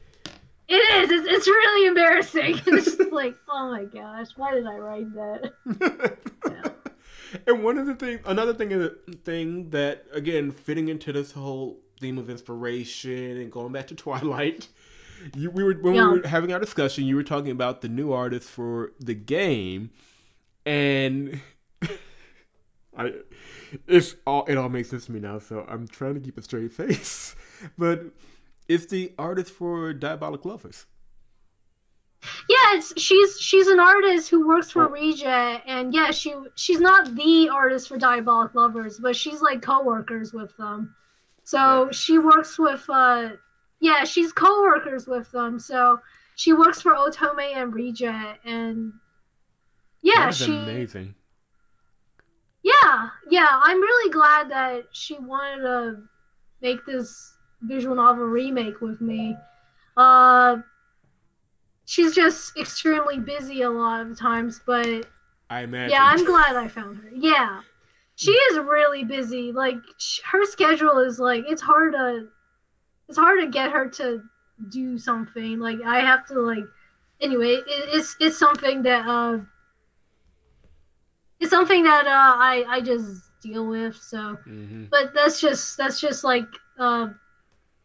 [0.71, 1.11] It is.
[1.11, 2.61] It's, it's really embarrassing.
[2.67, 6.19] it's just like, oh my gosh, why did I write that?
[6.47, 7.39] yeah.
[7.47, 8.91] And one of the things, another thing, uh,
[9.25, 14.69] thing that again fitting into this whole theme of inspiration and going back to Twilight,
[15.35, 16.13] you, we were when yeah.
[16.13, 19.89] we were having our discussion, you were talking about the new artist for the game,
[20.67, 21.41] and
[22.99, 23.13] I,
[23.87, 25.39] it's all it all makes sense to me now.
[25.39, 27.35] So I'm trying to keep a straight face,
[27.79, 28.05] but
[28.69, 30.85] it's the artist for Diabolik Lovers.
[32.49, 37.51] Yeah, she's she's an artist who works for Rejet, and yeah, she she's not the
[37.51, 40.95] artist for Diabolik Lovers, but she's like co-workers with them.
[41.45, 41.91] So yeah.
[41.93, 43.31] she works with uh,
[43.81, 45.61] yeah, she's co-workers with them.
[45.61, 46.01] So
[46.35, 48.93] she works for Otomate and Rejet, and
[50.03, 51.15] yeah, That's she amazing.
[52.63, 56.03] Yeah, yeah, I'm really glad that she wanted to
[56.61, 59.37] make this visual novel remake with me.
[59.97, 60.59] Uh,
[61.85, 65.07] she's just extremely busy a lot of times, but
[65.51, 65.91] I imagine.
[65.93, 67.11] Yeah, I'm glad I found her.
[67.15, 67.63] Yeah.
[68.17, 69.53] She is really busy.
[69.53, 69.77] Like
[70.25, 72.29] her schedule is like it's hard to
[73.09, 74.23] it's hard to get her to
[74.71, 75.59] do something.
[75.61, 76.65] Like I have to like
[77.21, 79.39] anyway, it, it's it's something that uh
[81.41, 83.97] it's something that uh I I just deal with.
[83.97, 84.85] So, mm-hmm.
[84.91, 86.47] but that's just that's just like
[86.79, 87.09] uh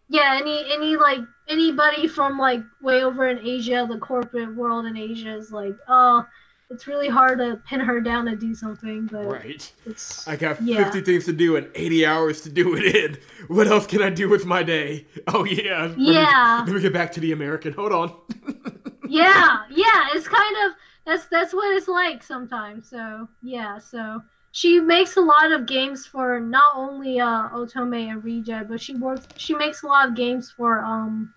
[0.09, 4.97] yeah, any any like anybody from like way over in Asia, the corporate world in
[4.97, 6.25] Asia is like, oh,
[6.69, 9.07] it's really hard to pin her down to do something.
[9.07, 10.83] But right, it's I got yeah.
[10.83, 13.17] 50 things to do and 80 hours to do it in.
[13.47, 15.07] What else can I do with my day?
[15.27, 16.63] Oh yeah, let yeah.
[16.65, 17.73] Me, let me get back to the American.
[17.73, 18.13] Hold on.
[19.07, 20.73] yeah, yeah, it's kind of
[21.05, 22.89] that's that's what it's like sometimes.
[22.89, 28.23] So yeah, so she makes a lot of games for not only uh, Otomate and
[28.23, 29.27] Rejet, but she works.
[29.37, 31.33] She makes a lot of games for um,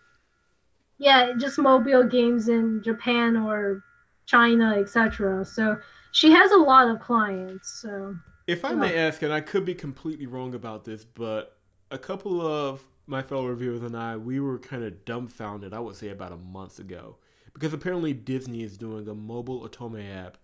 [0.98, 3.82] yeah, just mobile games in Japan or
[4.26, 5.44] China, etc.
[5.44, 5.78] So
[6.12, 7.80] she has a lot of clients.
[7.80, 11.56] So if I may ask, and I could be completely wrong about this, but
[11.90, 15.72] a couple of my fellow reviewers and I, we were kind of dumbfounded.
[15.72, 17.16] I would say about a month ago,
[17.56, 20.36] because apparently Disney is doing a mobile Otome app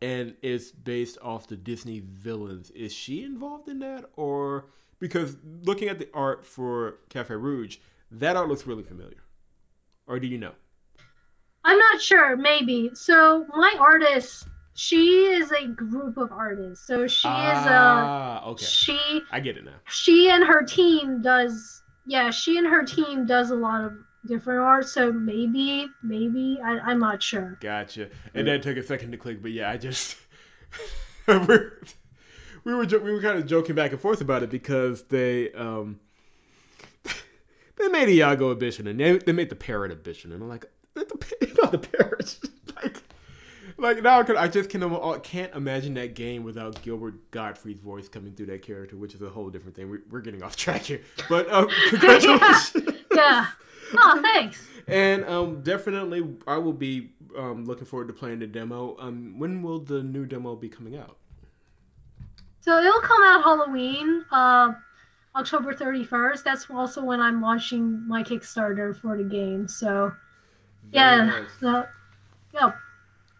[0.00, 2.70] and it's based off the Disney villains.
[2.70, 4.64] Is she involved in that, or
[4.98, 7.76] because looking at the art for Cafe Rouge,
[8.12, 9.22] that art looks really familiar,
[10.06, 10.52] or do you know?
[11.66, 12.34] I'm not sure.
[12.34, 12.90] Maybe.
[12.94, 16.86] So my artist, she is a group of artists.
[16.86, 18.50] So she ah, is a.
[18.52, 18.64] okay.
[18.64, 19.20] She.
[19.30, 19.76] I get it now.
[19.88, 21.82] She and her team does.
[22.06, 23.92] Yeah, she and her team does a lot of
[24.26, 24.88] different art.
[24.88, 27.58] So maybe, maybe I, am not sure.
[27.60, 28.08] Gotcha.
[28.34, 30.16] And that took a second to click, but yeah, I just
[31.26, 31.80] we were
[32.64, 36.00] we were we were kind of joking back and forth about it because they um
[37.76, 40.48] they made Iago a Bishan and they, they made the parrot a Bishan and I'm
[40.48, 42.38] like it's not the parrot
[42.76, 43.02] like
[43.76, 48.32] like now I just can uh, can't imagine that game without Gilbert Gottfried's voice coming
[48.32, 49.90] through that character, which is a whole different thing.
[49.90, 52.76] We're, we're getting off track here, but um, congratulations.
[53.14, 53.46] yeah.
[53.98, 54.66] Oh, thanks.
[54.86, 58.96] And um, definitely, I will be um, looking forward to playing the demo.
[58.98, 61.16] Um, when will the new demo be coming out?
[62.60, 64.72] So it'll come out Halloween, uh,
[65.36, 66.44] October 31st.
[66.44, 69.68] That's also when I'm launching my Kickstarter for the game.
[69.68, 70.12] So,
[70.90, 71.48] Very yeah, nice.
[71.60, 71.86] so,
[72.54, 72.72] yeah.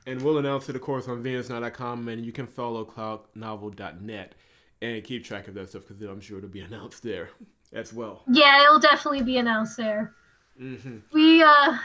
[0.07, 4.35] And we'll announce it, of course, on VNSNow.com, and you can follow cloudnovel.net
[4.83, 7.31] and keep track of that stuff because I'm sure it'll be announced there
[7.73, 8.23] as well.
[8.31, 10.15] Yeah, it'll definitely be announced there.
[10.61, 10.99] Mm-hmm.
[11.13, 11.77] We uh,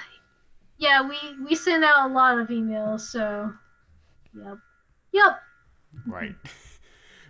[0.77, 3.51] yeah, we we send out a lot of emails, so
[4.35, 4.57] yep,
[5.11, 5.39] yep.
[6.05, 6.35] Right.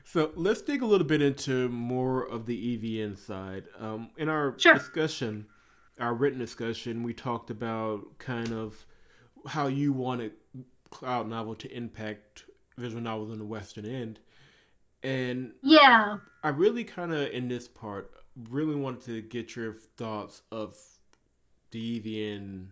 [0.05, 3.65] So let's dig a little bit into more of the EVN side.
[3.77, 4.73] Um, in our Sure.
[4.73, 5.45] discussion,
[5.99, 8.75] our written discussion, we talked about kind of
[9.45, 10.31] how you wanted
[10.89, 14.19] Cloud Novel to impact visual novels on the Western end.
[15.03, 16.17] And Yeah.
[16.41, 18.11] I really kind of, in this part,
[18.49, 20.75] really wanted to get your thoughts of
[21.71, 22.65] EVN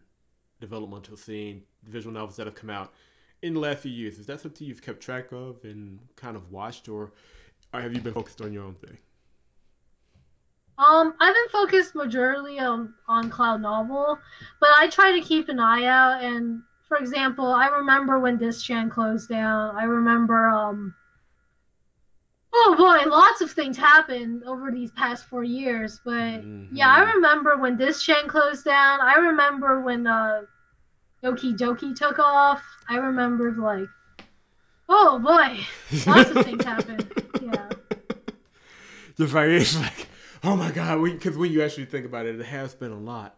[0.59, 2.93] developmental scene, visual novels that have come out
[3.41, 4.17] in the last few years.
[4.17, 7.11] Is that something you've kept track of and kind of watched, or,
[7.73, 8.97] or have you been focused on your own thing?
[10.77, 14.19] Um, I've been focused majorly on on Cloud Novel,
[14.59, 16.23] but I try to keep an eye out.
[16.23, 19.75] And for example, I remember when Dischan closed down.
[19.75, 20.93] I remember um.
[22.59, 27.55] Oh boy, lots of things happened over these past four years, but yeah, I remember
[27.57, 28.99] when Dischan closed down.
[28.99, 30.41] I remember when uh,
[31.23, 32.63] Doki Doki took off.
[32.89, 33.87] I remember like,
[34.89, 35.59] oh boy,
[36.11, 37.11] lots of things happened.
[37.39, 37.69] Yeah.
[39.17, 40.07] The like it's like,
[40.43, 43.37] oh my god, because when you actually think about it, it has been a lot.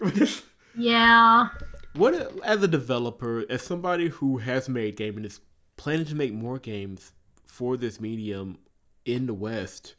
[0.76, 1.48] Yeah.
[1.94, 5.40] what as a developer, as somebody who has made games and is
[5.76, 7.12] planning to make more games
[7.50, 8.58] for this medium
[9.04, 9.94] in the West,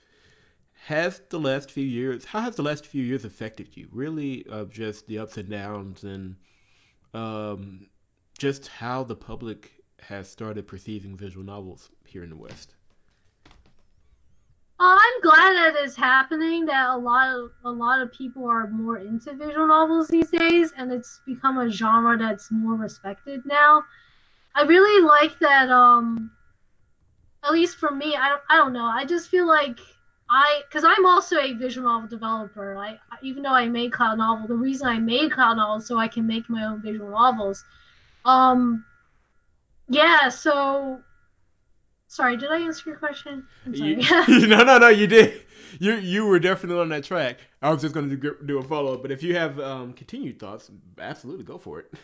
[0.86, 3.88] has the last few years, how has the last few years affected you?
[3.92, 6.36] Really, uh, just the ups and downs and
[7.14, 7.88] um,
[8.38, 12.74] just how the public has started perceiving visual novels here in the West.
[14.84, 16.66] I'm glad that it's happening.
[16.66, 20.74] That a lot of a lot of people are more into visual novels these days,
[20.76, 23.84] and it's become a genre that's more respected now.
[24.56, 25.70] I really like that.
[25.70, 26.32] Um,
[27.44, 28.86] at least for me, I don't, I don't know.
[28.86, 29.80] I just feel like
[30.30, 32.78] I, because I'm also a visual novel developer.
[32.78, 35.98] I even though I made Cloud Novel, the reason I made Cloud Novel is so
[35.98, 37.66] I can make my own visual novels.
[38.24, 38.86] Um,
[39.90, 40.30] yeah.
[40.30, 41.02] So,
[42.08, 43.46] sorry, did I answer your question?
[43.70, 43.98] You,
[44.48, 45.42] no, no, no, you did.
[45.80, 47.40] You you were definitely on that track.
[47.62, 49.94] I was just going to do, do a follow up, but if you have um,
[49.94, 51.94] continued thoughts, absolutely go for it.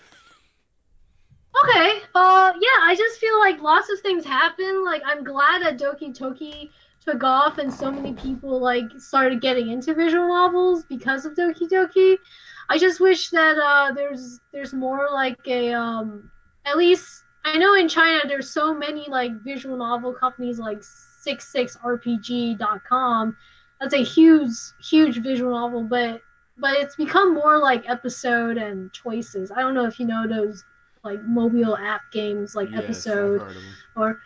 [1.63, 2.01] Okay.
[2.13, 4.83] Uh, yeah, I just feel like lots of things happen.
[4.85, 6.71] Like, I'm glad that Doki Toki
[7.03, 11.69] took off and so many people, like, started getting into visual novels because of Doki
[11.69, 12.17] Doki.
[12.69, 16.29] I just wish that, uh, there's, there's more, like, a, um,
[16.65, 23.37] at least, I know in China there's so many, like, visual novel companies like 66rpg.com.
[23.79, 26.21] That's a huge, huge visual novel, but,
[26.57, 29.51] but it's become more like episode and choices.
[29.51, 30.63] I don't know if you know those
[31.07, 33.77] like mobile app games like Yes, episode heard of 'em.
[33.95, 34.19] or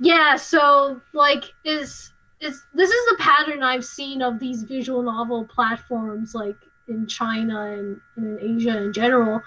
[0.00, 5.44] yeah so like is is this is the pattern i've seen of these visual novel
[5.46, 6.56] platforms like
[6.88, 9.40] in china and, and in asia in general.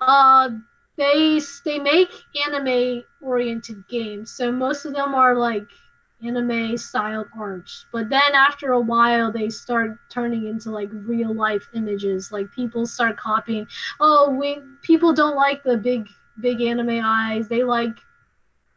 [0.00, 0.50] Uh
[0.96, 2.10] they they make
[2.46, 5.66] anime oriented games so most of them are like
[6.24, 11.68] anime styled art but then after a while they start turning into like real life
[11.74, 12.30] images.
[12.32, 13.66] Like people start copying
[14.00, 16.08] oh we people don't like the big
[16.40, 17.48] big anime eyes.
[17.48, 17.96] They like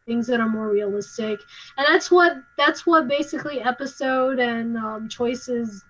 [0.06, 1.40] things that are more realistic.
[1.76, 5.84] And that's what that's what basically episode and um, choices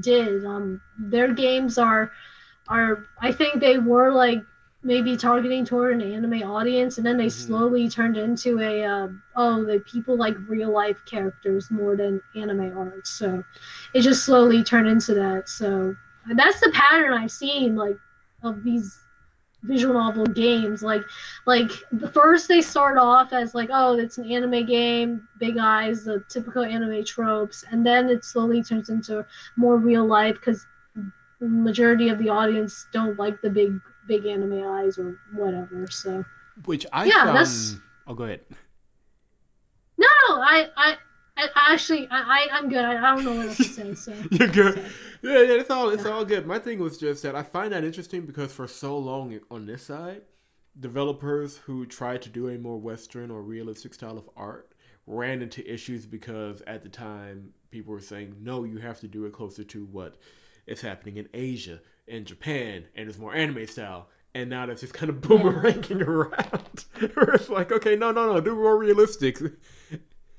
[0.00, 0.44] did.
[0.44, 2.10] Um their games are
[2.68, 4.42] are i think they were like
[4.84, 7.30] maybe targeting toward an anime audience and then they Mhm.
[7.30, 12.76] slowly turned into a uh, oh the people like real life characters more than anime
[12.78, 13.06] art.
[13.06, 13.44] So
[13.94, 15.48] it just slowly turned into that.
[15.48, 15.96] So
[16.36, 17.98] that's the pattern i've seen like
[18.44, 18.98] of these
[19.64, 21.02] visual novel games like
[21.46, 26.04] like the first they start off as like oh it's an anime game big eyes
[26.04, 29.24] the typical anime tropes and then it slowly turns into
[29.56, 30.66] more real life because
[31.40, 36.24] majority of the audience don't like the big big anime eyes or whatever so
[36.64, 37.28] Which I Yeah, found.
[37.28, 37.76] that's-
[38.08, 38.40] Oh, go ahead.
[39.98, 40.96] no no i i,
[41.36, 44.12] I actually I, I i'm good I, I don't know what else to say so
[44.32, 44.74] You're good.
[44.74, 44.86] Sorry.
[45.22, 46.46] Yeah, yeah, it's all it's all good.
[46.46, 49.82] My thing was just that I find that interesting because for so long on this
[49.82, 50.22] side,
[50.80, 54.72] developers who tried to do a more Western or realistic style of art
[55.06, 59.24] ran into issues because at the time people were saying no, you have to do
[59.26, 60.18] it closer to what
[60.66, 64.08] is happening in Asia and Japan, and it's more anime style.
[64.34, 66.84] And now that's just kind of boomeranging around.
[67.34, 69.38] It's like, okay, no, no, no, do more realistic.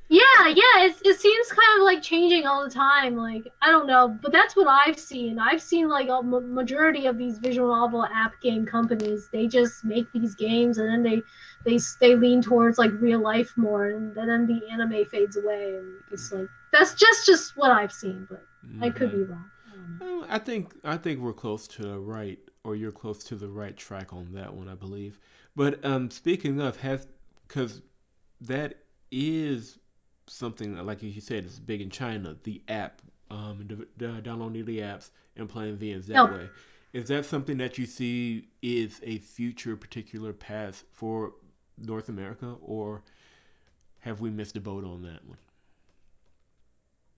[0.10, 3.16] Yeah, yeah, it, it seems kind of like changing all the time.
[3.16, 5.39] Like, I don't know, but that's what I've seen.
[5.39, 10.12] I've seen like a majority of these visual novel app game companies, they just make
[10.12, 11.22] these games and then they
[11.66, 16.01] they they lean towards like real life more and then the anime fades away and
[16.12, 18.43] it's like that's just just what I've seen, but
[18.82, 19.49] I could be wrong.
[20.01, 23.36] I on I think I think we're close to the right, or you're close to
[23.36, 25.20] the right track on that one, I believe.
[25.56, 27.08] But um, speaking of, has
[27.47, 27.82] because
[28.41, 28.76] that
[29.12, 29.78] is
[30.28, 32.36] something like you said, it's big in China.
[32.43, 33.01] The app,
[33.32, 36.49] um, d- d- downloading the apps and playing VNs that No, way.
[36.93, 41.34] Is that something that you see is a future particular path for
[41.78, 43.03] North America, or
[43.99, 45.38] have we missed a boat on that one?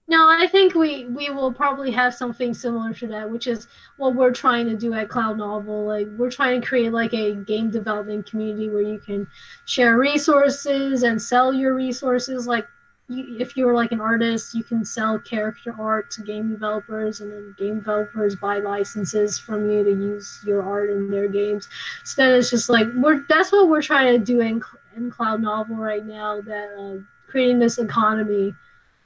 [0.08, 4.14] no, I think we we will probably have something similar to that, which is what
[4.16, 5.86] we're trying to do at Cloud Novel.
[5.86, 9.28] Like we're trying to create like a game development community where you can
[9.66, 12.46] share resources and sell your resources.
[12.46, 12.68] Like
[13.08, 17.32] you, if you're like an artist, you can sell character art to game developers, and
[17.32, 21.68] then game developers buy licenses from you to use your art in their games.
[22.04, 24.62] So then it's just like we're that's what we're trying to do in
[24.96, 26.42] in Cloud Novel right now.
[26.42, 28.54] That uh, creating this economy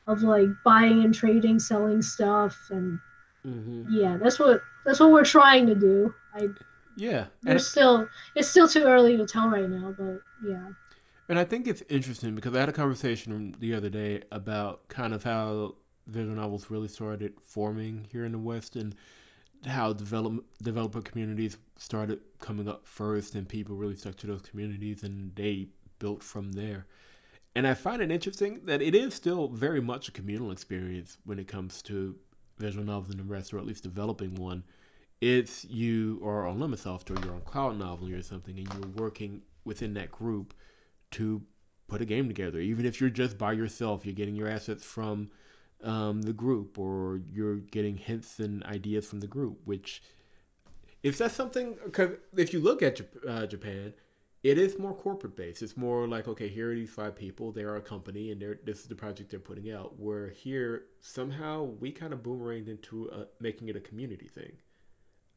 [0.07, 2.99] of like buying and trading, selling stuff, and
[3.43, 6.13] hmm yeah, that's what that's what we're trying to do.
[6.33, 6.49] I
[6.95, 10.69] Yeah, we're still it's still too early to tell right now, but yeah.
[11.30, 15.13] And I think it's interesting because I had a conversation the other day about kind
[15.13, 15.75] of how
[16.07, 18.95] visual novels really started forming here in the West and
[19.63, 25.03] how develop, developer communities started coming up first and people really stuck to those communities
[25.03, 25.67] and they
[25.99, 26.88] built from there.
[27.55, 31.38] And I find it interesting that it is still very much a communal experience when
[31.38, 32.15] it comes to
[32.57, 34.63] visual novels and the rest, or at least developing one.
[35.21, 39.43] It's you are on Lemmasoft or you're on Cloud Novel or something and you're working
[39.63, 40.55] within that group
[41.12, 41.41] to
[41.88, 42.60] put a game together.
[42.60, 45.30] Even if you're just by yourself, you're getting your assets from
[45.84, 49.60] um, the group, or you're getting hints and ideas from the group.
[49.66, 50.03] Which,
[51.03, 53.93] if that's something, because if you look at uh, Japan,
[54.43, 55.62] it is more corporate based.
[55.64, 57.51] It's more like, okay, here are these five people.
[57.51, 59.99] They are a company, and they're, this is the project they're putting out.
[59.99, 64.51] Where here, somehow, we kind of boomeranged into uh making it a community thing.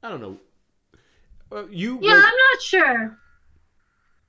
[0.02, 0.36] I don't know.
[1.50, 2.24] Uh, you Yeah, work.
[2.24, 3.18] I'm not sure.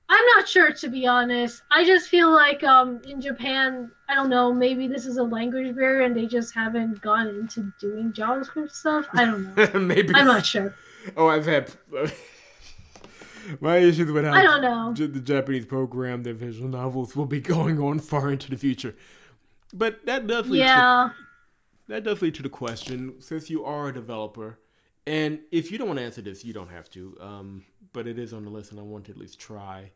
[0.08, 1.62] I'm not sure to be honest.
[1.70, 5.74] I just feel like um in Japan, I don't know, maybe this is a language
[5.74, 9.06] barrier and they just haven't gone into doing JavaScript stuff.
[9.12, 9.80] I don't know.
[9.80, 10.12] Maybe.
[10.14, 10.74] I'm not sure.
[11.16, 11.70] Oh, I've had
[13.60, 14.92] my issues with how I don't know.
[14.94, 18.94] J- the Japanese program their visual novels will be going on far into the future.
[19.72, 21.10] But that definitely Yeah.
[21.88, 24.58] that does lead to the question: since you are a developer,
[25.06, 27.16] and if you don't want to answer this, you don't have to.
[27.20, 27.64] Um,
[27.94, 29.90] but it is on the list, and I want to at least try.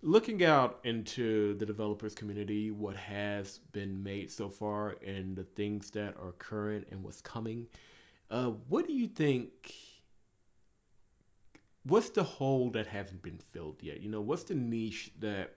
[0.00, 5.90] Looking out into the developers community, what has been made so far, and the things
[5.90, 7.66] that are current and what's coming,
[8.30, 9.74] uh, what do you think?
[11.82, 14.00] What's the hole that hasn't been filled yet?
[14.00, 15.54] You know, what's the niche that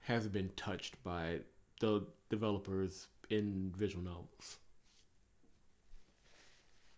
[0.00, 1.40] hasn't been touched by
[1.80, 4.58] the developers in visual novels?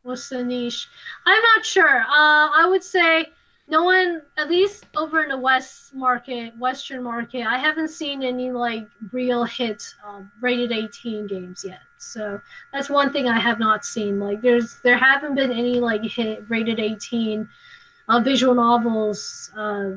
[0.02, 0.88] What's the niche?
[1.26, 2.00] I'm not sure.
[2.00, 3.26] Uh, I would say
[3.68, 8.50] no one, at least over in the West market, Western market, I haven't seen any
[8.50, 11.80] like real hit um, rated 18 games yet.
[11.98, 12.40] So
[12.72, 14.18] that's one thing I have not seen.
[14.18, 17.46] Like there's there haven't been any like hit rated 18
[18.08, 19.90] uh, visual novels uh,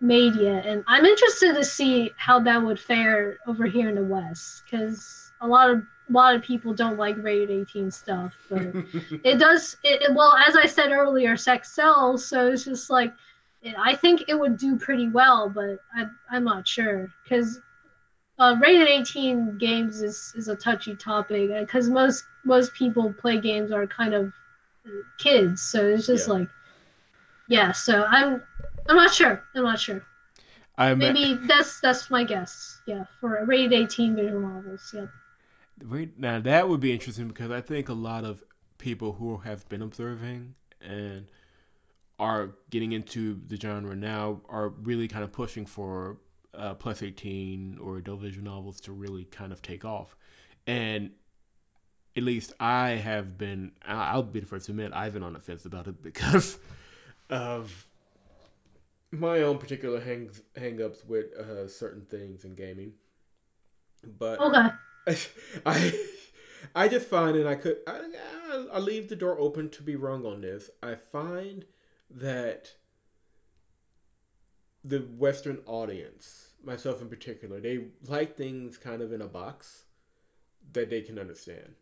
[0.00, 4.04] made yet, and I'm interested to see how that would fare over here in the
[4.04, 8.60] West because a lot of a lot of people don't like rated 18 stuff, but
[9.24, 13.12] it does it, it- well as i said earlier sex sells so it's just like
[13.62, 17.60] it, i think it would do pretty well but I, i'm not sure because
[18.38, 23.70] uh, rated 18 games is, is a touchy topic because most most people play games
[23.70, 24.32] are kind of
[24.86, 26.34] uh, kids so it's just Yeah.
[26.34, 26.48] like
[27.48, 28.42] yeah so i'm
[28.88, 30.02] i'm not sure i'm not sure
[30.78, 35.10] I'm maybe that's that's my guess yeah for rated 18 visual novels yeah Wait,
[36.18, 38.42] now that would be interesting because I think a lot of
[38.78, 41.26] people who have been observing and
[42.18, 46.18] are getting into the genre now are really kind of pushing for
[46.54, 50.14] uh, plus 18 or adult visual novels to really kind of take off.
[50.66, 51.10] And
[52.16, 55.40] at least I have been, I'll be the first to admit, I've been on the
[55.40, 56.58] fence about it because
[57.30, 57.86] of
[59.12, 62.92] my own particular hangs, hang-ups with uh, certain things in gaming.
[64.18, 64.68] But okay
[65.66, 65.92] I
[66.74, 70.24] I just find, and I could I, I leave the door open to be wrong
[70.26, 70.70] on this.
[70.82, 71.64] I find
[72.10, 72.72] that
[74.84, 79.84] the Western audience, myself in particular, they like things kind of in a box
[80.72, 81.74] that they can understand.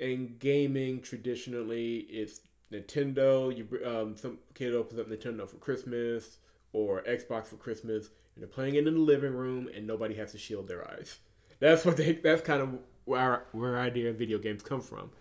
[0.00, 2.40] And gaming, traditionally, is
[2.72, 3.56] Nintendo.
[3.56, 6.38] You um, some kid opens up Nintendo for Christmas
[6.72, 10.32] or Xbox for Christmas, and they're playing it in the living room, and nobody has
[10.32, 11.18] to shield their eyes.
[11.62, 12.14] That's what they.
[12.14, 12.70] That's kind of
[13.04, 15.12] where where our idea of video games come from.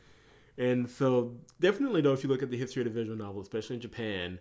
[0.57, 3.75] And so definitely though, if you look at the history of the visual novel, especially
[3.75, 4.39] in Japan,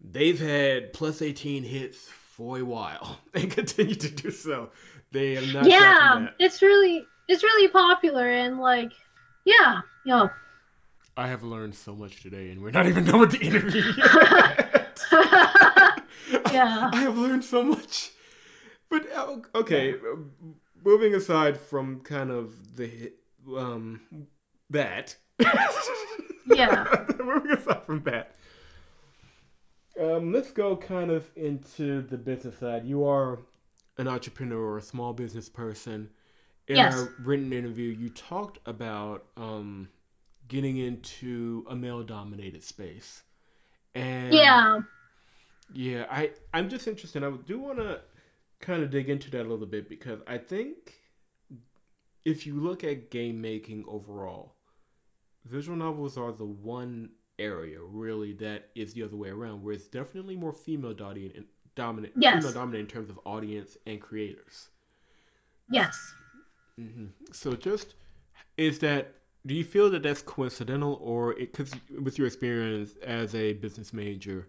[0.00, 4.70] they've had plus 18 hits for a while and continue to do so.
[5.12, 5.66] They have not.
[5.66, 8.92] Yeah, it's really it's really popular and like
[9.44, 10.28] yeah, yeah.
[11.18, 13.82] I have learned so much today, and we're not even done with the interview
[16.50, 16.90] yeah.
[16.92, 18.10] I have learned so much.
[18.88, 20.14] But uh, okay, yeah.
[20.84, 23.12] Moving aside from kind of the
[23.56, 24.00] um
[24.70, 25.16] that.
[26.46, 27.06] yeah.
[27.18, 28.36] moving aside from that.
[30.00, 32.84] Um, let's go kind of into the business side.
[32.84, 33.38] You are
[33.98, 36.10] an entrepreneur or a small business person.
[36.68, 36.94] In yes.
[36.94, 39.88] our written interview, you talked about um,
[40.48, 43.22] getting into a male-dominated space.
[43.94, 44.80] And yeah.
[45.72, 47.24] Yeah, I I'm just interested.
[47.24, 48.00] I do want to
[48.60, 50.94] kind of dig into that a little bit because I think
[52.24, 54.54] if you look at game making overall,
[55.44, 59.88] visual novels are the one area really that is the other way around, where it's
[59.88, 62.42] definitely more female dominant, dominant yes.
[62.42, 64.68] female dominant in terms of audience and creators.
[65.70, 66.14] Yes.
[66.80, 67.06] Mm-hmm.
[67.32, 67.94] So just
[68.56, 69.14] is that
[69.46, 74.48] do you feel that that's coincidental or because with your experience as a business major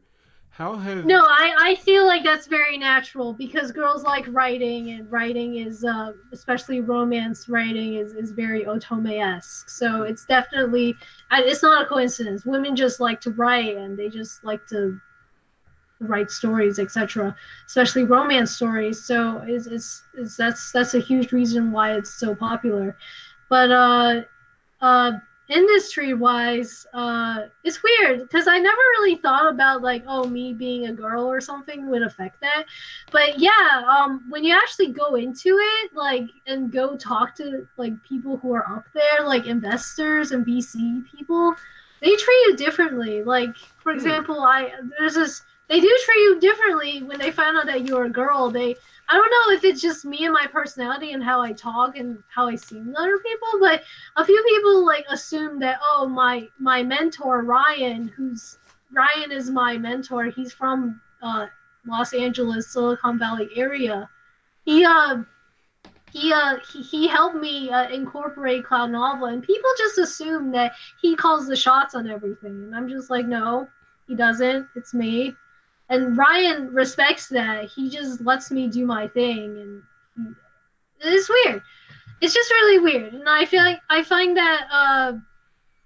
[0.57, 5.11] how have no I, I feel like that's very natural because girls like writing and
[5.11, 9.69] writing is uh, especially romance writing is, is very otome-esque.
[9.69, 10.95] So it's definitely
[11.31, 12.43] it's not a coincidence.
[12.43, 14.99] Women just like to write and they just like to
[15.99, 17.35] write stories etc
[17.67, 19.05] especially romance stories.
[19.05, 22.97] So it's, it's that's that's a huge reason why it's so popular.
[23.47, 24.21] But uh
[24.81, 25.11] uh,
[25.49, 30.87] industry wise, uh, it's weird because I never really thought about like, oh, me being
[30.87, 32.65] a girl or something would affect that.
[33.11, 37.93] But yeah, um, when you actually go into it, like, and go talk to like
[38.03, 41.55] people who are up there, like investors and VC people,
[42.01, 43.23] they treat you differently.
[43.23, 43.97] Like, for hmm.
[43.97, 48.05] example, I there's this they do treat you differently when they find out that you're
[48.05, 48.49] a girl.
[48.49, 48.75] They
[49.09, 52.21] I don't know if it's just me and my personality and how I talk and
[52.33, 53.81] how I seem to other people, but
[54.15, 58.57] a few people like assume that oh my my mentor Ryan, who's
[58.91, 60.25] Ryan is my mentor.
[60.25, 61.47] He's from uh,
[61.85, 64.09] Los Angeles, Silicon Valley area.
[64.65, 65.23] He uh
[66.11, 70.73] he uh he, he helped me uh, incorporate cloud novel and people just assume that
[71.01, 73.67] he calls the shots on everything and i'm just like no
[74.07, 75.35] he doesn't it's me
[75.89, 77.65] and Ryan respects that.
[77.65, 79.83] He just lets me do my thing,
[80.17, 80.35] and
[80.99, 81.61] it's weird.
[82.21, 85.13] It's just really weird, and I feel like I find that uh,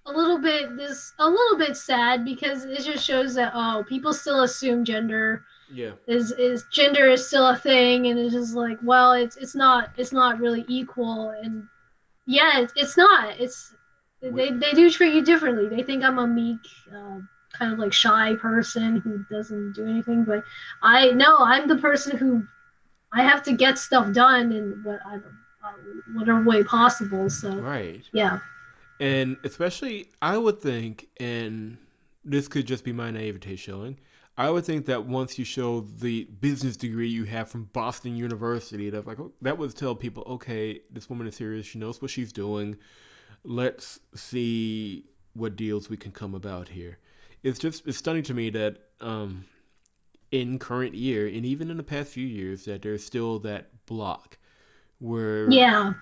[0.06, 4.14] a little bit this a little bit sad because it just shows that oh people
[4.14, 5.92] still assume gender yeah.
[6.08, 9.90] is is gender is still a thing and it's just like well it's it's not
[9.98, 11.30] it's not really equal.
[11.30, 11.68] And
[12.26, 13.40] yeah it's, it's not.
[13.40, 13.74] It's
[14.22, 15.68] they, they do treat you differently.
[15.68, 16.60] They think i'm a meek
[16.96, 17.20] uh,
[17.54, 20.24] kind of like shy person who doesn't do anything.
[20.24, 20.44] But
[20.82, 22.46] I know I'm the person who
[23.12, 25.74] I have to get stuff done in what I uh,
[26.14, 27.30] whatever way possible.
[27.30, 28.40] So right, yeah.
[29.00, 31.78] And especially, I would think, and
[32.24, 33.98] this could just be my naivete showing.
[34.38, 38.90] I would think that once you show the business degree you have from Boston University,
[38.90, 41.66] that like oh, that would tell people, okay, this woman is serious.
[41.66, 42.78] She knows what she's doing.
[43.44, 46.98] Let's see what deals we can come about here
[47.44, 49.46] it's just it's stunning to me that um,
[50.32, 54.38] in current year and even in the past few years that there's still that block
[55.00, 55.94] where yeah.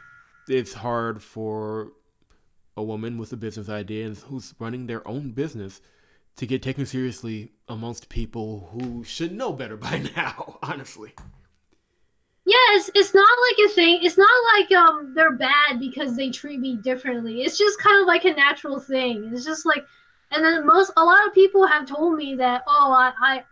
[0.48, 1.92] it's hard for
[2.78, 5.82] a woman with a business idea and who's running their own business
[6.36, 11.14] to get taken seriously amongst people who should know better by now honestly.
[12.46, 16.30] Yeah it's, it's not like a thing it's not like um they're bad because they
[16.30, 17.42] treat me differently.
[17.42, 19.32] It's just kind of like a natural thing.
[19.34, 19.86] It's just like
[20.32, 23.44] and then most a lot of people have told me that oh I, I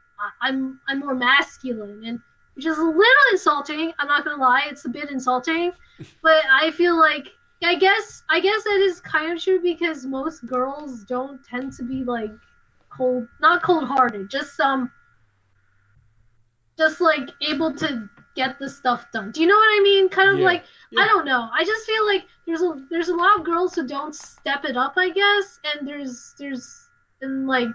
[0.42, 2.20] I'm I'm more masculine and
[2.58, 3.94] which is a little insulting.
[4.00, 5.72] I'm not gonna lie, it's a bit insulting,
[6.24, 7.28] but I feel like
[7.64, 11.84] I guess I guess that is kind of true because most girls don't tend to
[11.84, 12.32] be like
[12.90, 14.92] cold, not cold-hearted, just um,
[16.78, 19.32] just like able to get the stuff done.
[19.32, 20.08] Do you know what I mean?
[20.08, 20.46] Kind of yeah.
[20.46, 21.02] like yeah.
[21.02, 21.50] I don't know.
[21.54, 24.78] I just feel like there's a there's a lot of girls who don't step it
[24.78, 26.88] up, I guess, and there's there's
[27.22, 27.68] and like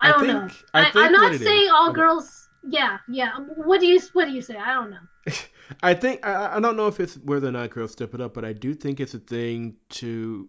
[0.00, 0.80] I, I don't think, know.
[0.80, 1.96] I, am not saying is, all okay.
[1.96, 2.48] girls.
[2.68, 3.38] Yeah, yeah.
[3.56, 4.56] What do you what do you say?
[4.56, 5.32] I don't know.
[5.82, 8.34] I think I, I don't know if it's whether or not girls step it up,
[8.34, 10.48] but I do think it's a thing to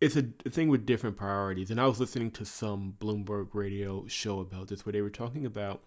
[0.00, 1.70] it's a, a thing with different priorities.
[1.70, 5.46] And I was listening to some Bloomberg radio show about this where they were talking
[5.46, 5.84] about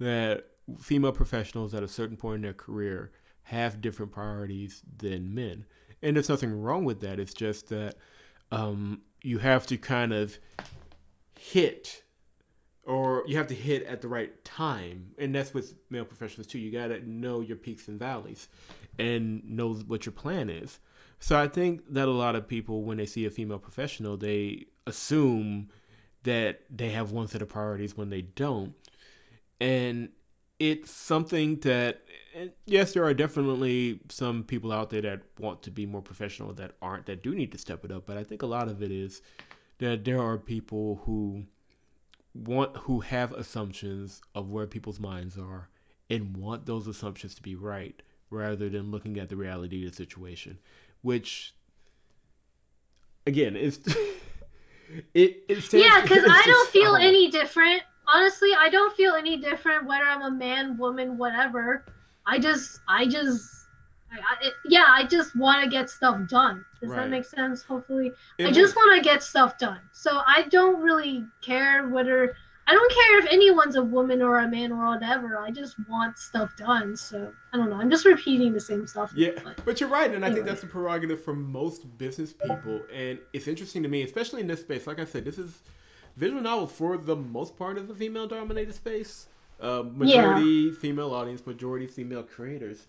[0.00, 0.46] that
[0.78, 5.64] female professionals at a certain point in their career have different priorities than men.
[6.02, 7.18] And there's nothing wrong with that.
[7.18, 7.96] It's just that
[8.50, 10.38] um, you have to kind of
[11.38, 12.02] hit
[12.84, 16.58] or you have to hit at the right time and that's with male professionals too
[16.58, 18.48] you got to know your peaks and valleys
[18.98, 20.78] and know what your plan is
[21.20, 24.66] so i think that a lot of people when they see a female professional they
[24.86, 25.68] assume
[26.24, 28.74] that they have one set of priorities when they don't
[29.60, 30.08] and
[30.62, 32.02] it's something that
[32.66, 36.70] yes there are definitely some people out there that want to be more professional that
[36.80, 38.92] aren't that do need to step it up but i think a lot of it
[38.92, 39.22] is
[39.78, 41.42] that there are people who
[42.34, 45.68] want who have assumptions of where people's minds are
[46.10, 48.00] and want those assumptions to be right
[48.30, 50.56] rather than looking at the reality of the situation
[51.02, 51.54] which
[53.26, 53.80] again is
[55.12, 57.82] it, it yeah because i don't feel any different
[58.12, 61.84] honestly i don't feel any different whether i'm a man woman whatever
[62.26, 63.62] i just i just
[64.12, 66.64] I, it, yeah, I just want to get stuff done.
[66.80, 67.04] Does right.
[67.04, 67.62] that make sense?
[67.62, 69.80] Hopefully, it I just want to get stuff done.
[69.92, 72.36] So I don't really care whether
[72.66, 75.38] I don't care if anyone's a woman or a man or whatever.
[75.38, 76.96] I just want stuff done.
[76.96, 77.76] So I don't know.
[77.76, 79.12] I'm just repeating the same stuff.
[79.16, 80.30] Yeah, but, but you're right, and anyway.
[80.30, 82.82] I think that's the prerogative for most business people.
[82.92, 84.86] And it's interesting to me, especially in this space.
[84.86, 85.62] Like I said, this is
[86.16, 89.26] visual novel for the most part is a female-dominated space.
[89.60, 90.72] Uh, majority yeah.
[90.80, 92.86] female audience, majority female creators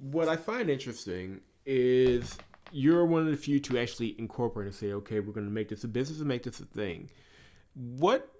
[0.00, 2.36] what I find interesting is
[2.72, 5.68] you're one of the few to actually incorporate and say, okay, we're going to make
[5.68, 7.10] this a business and make this a thing.
[7.74, 8.30] What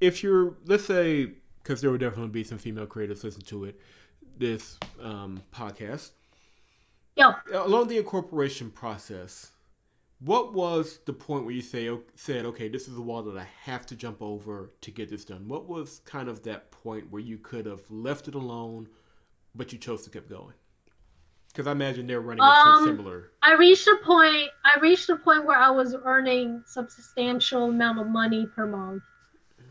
[0.00, 3.80] if you're, let's say, because there will definitely be some female creators listen to it,
[4.38, 6.10] this um, podcast.
[7.16, 7.34] Yeah.
[7.52, 9.50] Along the incorporation process,
[10.20, 13.46] what was the point where you say said, okay, this is a wall that I
[13.62, 15.46] have to jump over to get this done?
[15.46, 18.88] What was kind of that point where you could have left it alone
[19.54, 20.54] but you chose to keep going?
[21.48, 23.30] Because I imagine they're running um, similar.
[23.42, 24.48] I reached a point.
[24.64, 29.02] I reached a point where I was earning substantial amount of money per month,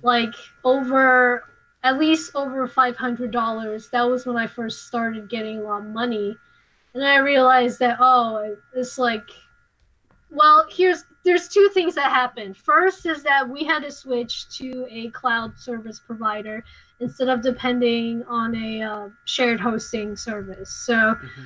[0.02, 0.34] like
[0.64, 1.43] over
[1.84, 3.89] at least over five hundred dollars.
[3.91, 6.36] That was when I first started getting a lot of money,
[6.93, 9.30] and I realized that oh, it's like,
[10.30, 12.57] well, here's there's two things that happened.
[12.57, 16.63] First is that we had to switch to a cloud service provider
[16.99, 20.69] instead of depending on a uh, shared hosting service.
[20.69, 21.43] So, mm-hmm.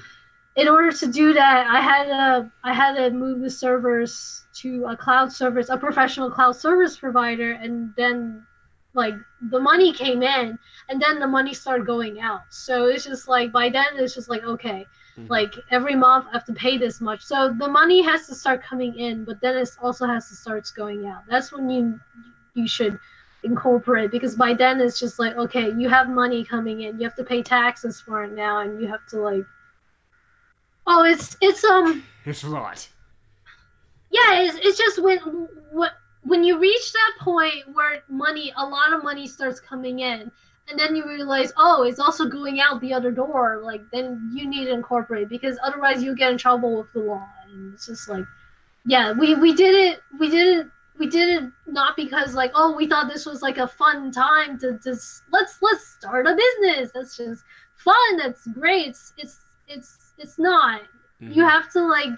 [0.56, 4.86] in order to do that, I had to I had to move the servers to
[4.86, 8.46] a cloud service, a professional cloud service provider, and then
[8.94, 9.14] like
[9.50, 10.58] the money came in,
[10.90, 12.42] and then the money started going out.
[12.50, 14.86] So it's just like by then it's just like okay.
[15.18, 15.32] Mm-hmm.
[15.32, 18.64] Like every month I have to pay this much, so the money has to start
[18.64, 21.24] coming in, but then it also has to start going out.
[21.30, 22.00] That's when you
[22.54, 23.00] you should
[23.44, 27.16] incorporate because by then it's just like okay you have money coming in you have
[27.16, 29.44] to pay taxes for it now and you have to like
[30.86, 32.88] oh it's it's um it's a lot
[34.12, 35.18] yeah it's, it's just when
[35.72, 35.94] what
[36.24, 40.32] when you reach that point where money a lot of money starts coming in
[40.70, 44.48] and then you realize oh it's also going out the other door like then you
[44.48, 47.28] need to incorporate because otherwise you get in trouble with the law.
[47.52, 48.26] And it's just like
[48.86, 52.76] yeah we we did it we did it we did it not because like oh
[52.76, 56.92] we thought this was like a fun time to just let's let's start a business.
[56.94, 57.44] That's just
[57.76, 58.18] fun.
[58.18, 58.88] That's great.
[58.88, 60.82] It's it's it's, it's not.
[61.22, 61.34] Mm-hmm.
[61.34, 62.18] you have to like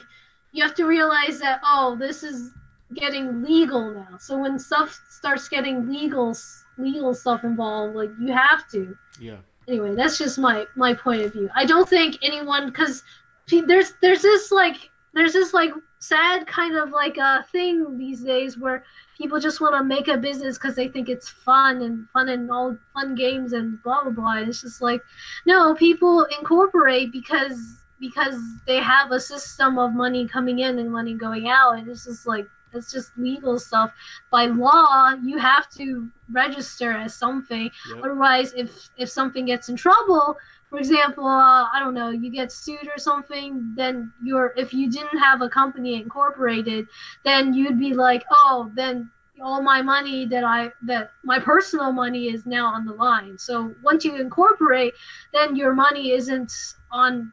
[0.52, 2.52] you have to realize that oh this is
[2.94, 4.18] getting legal now.
[4.20, 6.36] So when stuff starts getting legal
[6.78, 8.96] legal stuff involved like you have to.
[9.20, 9.38] Yeah.
[9.68, 11.50] Anyway that's just my my point of view.
[11.56, 13.04] I don't think anyone because
[13.50, 18.58] there's there's this like there's this like sad kind of like a thing these days
[18.58, 18.84] where
[19.18, 22.52] people just want to make a business because they think it's fun and fun and
[22.52, 24.38] all fun games and blah blah blah.
[24.38, 25.02] it's just like
[25.46, 28.36] no, people incorporate because because
[28.68, 32.28] they have a system of money coming in and money going out, and it's just
[32.28, 33.92] like it's just legal stuff.
[34.32, 37.70] By law, you have to register as something.
[37.90, 37.98] Yep.
[38.00, 40.38] Otherwise, if if something gets in trouble,
[40.70, 44.90] for example, uh, I don't know, you get sued or something, then you're if you
[44.90, 46.88] didn't have a company incorporated,
[47.24, 49.12] then you'd be like, oh, then
[49.42, 53.38] all my money that I that my personal money is now on the line.
[53.38, 54.94] So once you incorporate,
[55.34, 56.52] then your money isn't
[56.92, 57.32] on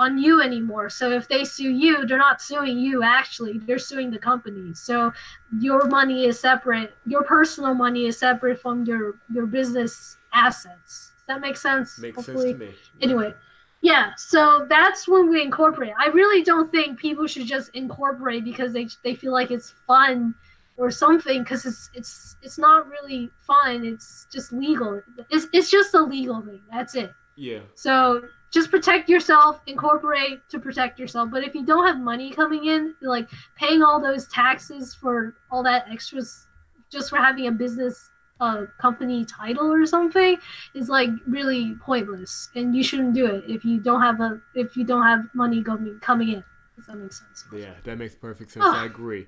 [0.00, 0.88] on you anymore.
[0.88, 4.72] So if they sue you, they're not suing you actually, they're suing the company.
[4.74, 5.12] So
[5.60, 6.94] your money is separate.
[7.06, 11.98] Your personal money is separate from your your business assets Does that make sense?
[11.98, 12.52] Makes Hopefully.
[12.52, 12.74] sense to me.
[13.02, 13.34] Anyway,
[13.82, 14.12] yeah.
[14.16, 15.92] So that's when we incorporate.
[15.98, 20.34] I really don't think people should just incorporate because they they feel like it's fun
[20.78, 23.84] or something because it's it's it's not really fun.
[23.84, 25.02] It's just legal.
[25.28, 26.62] It's it's just a legal thing.
[26.72, 27.12] That's it.
[27.40, 27.60] Yeah.
[27.74, 31.30] So just protect yourself, incorporate to protect yourself.
[31.32, 35.62] But if you don't have money coming in, like paying all those taxes for all
[35.62, 36.46] that extras
[36.92, 38.10] just for having a business
[38.40, 40.36] uh, company title or something
[40.74, 44.76] is like really pointless, and you shouldn't do it if you don't have a if
[44.76, 46.44] you don't have money going coming in.
[46.76, 47.44] Does that make sense?
[47.54, 48.66] Yeah, that makes perfect sense.
[48.66, 49.26] I agree.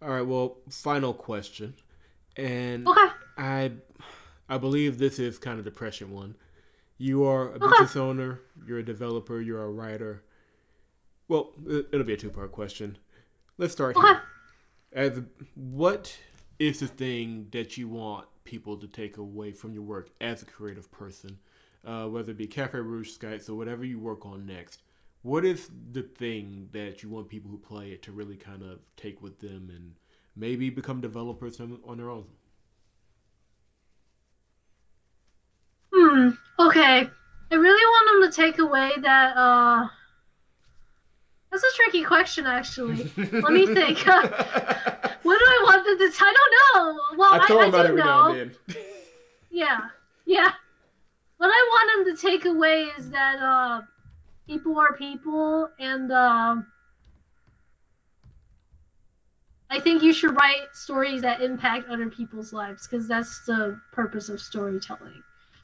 [0.00, 1.74] All right, well, final question,
[2.38, 3.08] and okay.
[3.36, 3.72] I
[4.48, 6.34] I believe this is kind of the prescient one.
[6.98, 10.22] You are a business owner, you're a developer, you're a writer.
[11.28, 12.96] Well, it'll be a two-part question.
[13.58, 14.22] Let's start here.
[14.92, 15.20] As
[15.54, 16.16] what
[16.58, 20.44] is the thing that you want people to take away from your work as a
[20.44, 21.36] creative person,
[21.84, 24.82] uh, whether it be Cafe Rouge, Skype, or whatever you work on next?
[25.22, 28.78] What is the thing that you want people who play it to really kind of
[28.96, 29.94] take with them and
[30.36, 32.26] maybe become developers on their own?
[36.58, 37.08] Okay.
[37.50, 39.36] I really want them to take away that.
[39.36, 39.88] Uh,
[41.50, 43.10] that's a tricky question, actually.
[43.16, 43.98] Let me think.
[44.06, 46.24] what do I want them to?
[46.24, 47.00] I don't know.
[47.16, 48.04] Well, I, I, I do know.
[48.04, 48.76] Now and then.
[49.50, 49.80] yeah.
[50.26, 50.50] Yeah.
[51.36, 53.82] What I want them to take away is that uh,
[54.46, 56.56] people are people, and uh,
[59.70, 64.28] I think you should write stories that impact other people's lives because that's the purpose
[64.28, 65.22] of storytelling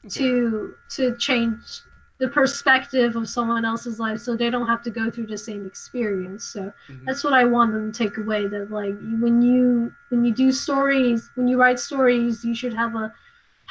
[0.09, 1.81] to to change
[2.19, 5.65] the perspective of someone else's life so they don't have to go through the same
[5.65, 6.45] experience.
[6.45, 7.05] So mm-hmm.
[7.05, 10.51] that's what i want them to take away that like when you when you do
[10.51, 13.13] stories when you write stories you should have a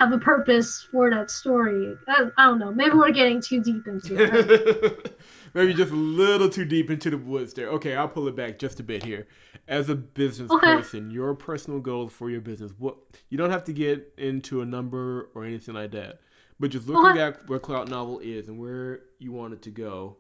[0.00, 1.94] have a purpose for that story.
[2.08, 2.72] I, I don't know.
[2.72, 5.14] Maybe we're getting too deep into it
[5.54, 8.58] maybe just a little too deep into the woods there okay i'll pull it back
[8.58, 9.26] just a bit here
[9.70, 10.74] as a business okay.
[10.74, 12.72] person, your personal goals for your business.
[12.78, 12.96] What
[13.30, 16.20] you don't have to get into a number or anything like that,
[16.58, 17.22] but just looking okay.
[17.22, 20.16] at where Cloud Novel is and where you want it to go.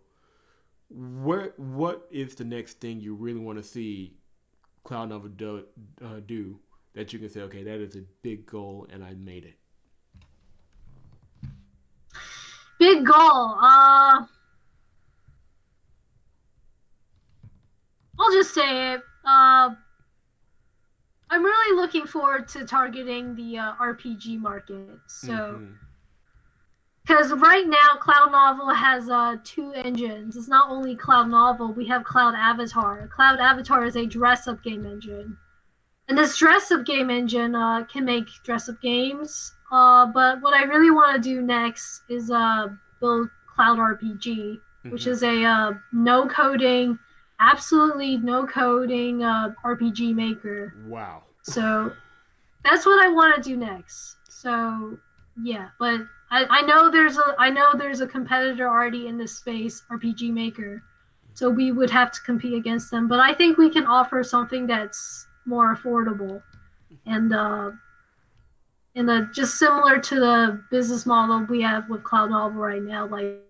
[0.88, 4.14] Where what is the next thing you really want to see
[4.84, 5.64] Cloud Novel do,
[6.02, 6.58] uh, do
[6.94, 9.56] that you can say, okay, that is a big goal and I made it.
[12.78, 13.56] Big goal.
[13.60, 14.24] Uh,
[18.20, 19.02] I'll just say it.
[19.24, 19.70] Uh,
[21.30, 24.98] I'm really looking forward to targeting the uh, RPG market.
[25.06, 25.62] So,
[27.06, 27.42] because mm-hmm.
[27.42, 30.36] right now Cloud Novel has uh, two engines.
[30.36, 31.72] It's not only Cloud Novel.
[31.72, 33.08] We have Cloud Avatar.
[33.14, 35.36] Cloud Avatar is a dress-up game engine,
[36.08, 39.54] and this dress-up game engine uh, can make dress-up games.
[39.70, 42.68] Uh, but what I really want to do next is uh,
[42.98, 44.90] build Cloud RPG, mm-hmm.
[44.90, 46.98] which is a uh, no coding
[47.40, 50.74] absolutely no coding uh, RPG maker.
[50.86, 51.22] Wow.
[51.42, 51.92] So
[52.64, 54.16] that's what I want to do next.
[54.28, 54.98] So
[55.42, 59.36] yeah, but I, I know there's a I know there's a competitor already in this
[59.36, 60.82] space, RPG maker.
[61.34, 63.08] So we would have to compete against them.
[63.08, 66.42] But I think we can offer something that's more affordable
[67.06, 67.70] and uh,
[68.94, 73.06] and uh, just similar to the business model we have with Cloud Novel right now,
[73.06, 73.40] like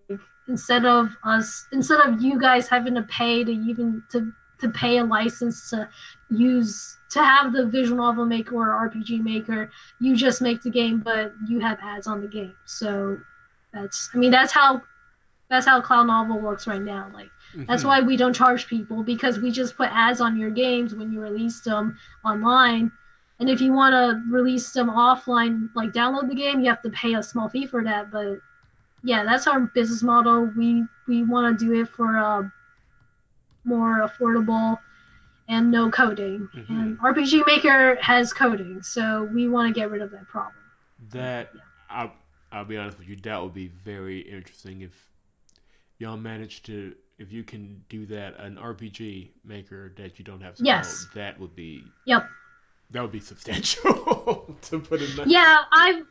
[0.47, 4.97] instead of us instead of you guys having to pay to even to to pay
[4.97, 5.89] a license to
[6.29, 10.99] use to have the visual novel maker or RPG maker, you just make the game,
[10.99, 12.55] but you have ads on the game.
[12.65, 13.17] So
[13.73, 14.81] that's I mean that's how
[15.49, 17.09] that's how Cloud Novel works right now.
[17.13, 17.65] Like mm-hmm.
[17.65, 21.11] that's why we don't charge people because we just put ads on your games when
[21.11, 22.91] you release them online.
[23.41, 26.91] And if you want to release them offline, like download the game, you have to
[26.91, 28.11] pay a small fee for that.
[28.11, 28.37] But
[29.03, 30.51] yeah, that's our business model.
[30.55, 32.43] We we want to do it for uh,
[33.63, 34.77] more affordable
[35.47, 36.49] and no coding.
[36.55, 36.71] Mm-hmm.
[36.79, 40.53] And RPG Maker has coding, so we want to get rid of that problem.
[41.09, 41.61] That yeah.
[41.89, 42.11] I'll,
[42.51, 44.91] I'll be honest with you, that would be very interesting if
[45.97, 50.55] y'all manage to if you can do that an RPG maker that you don't have
[50.55, 51.07] to yes.
[51.15, 52.27] that would be yep
[52.91, 55.29] that would be substantial to put in.
[55.29, 56.01] Yeah, I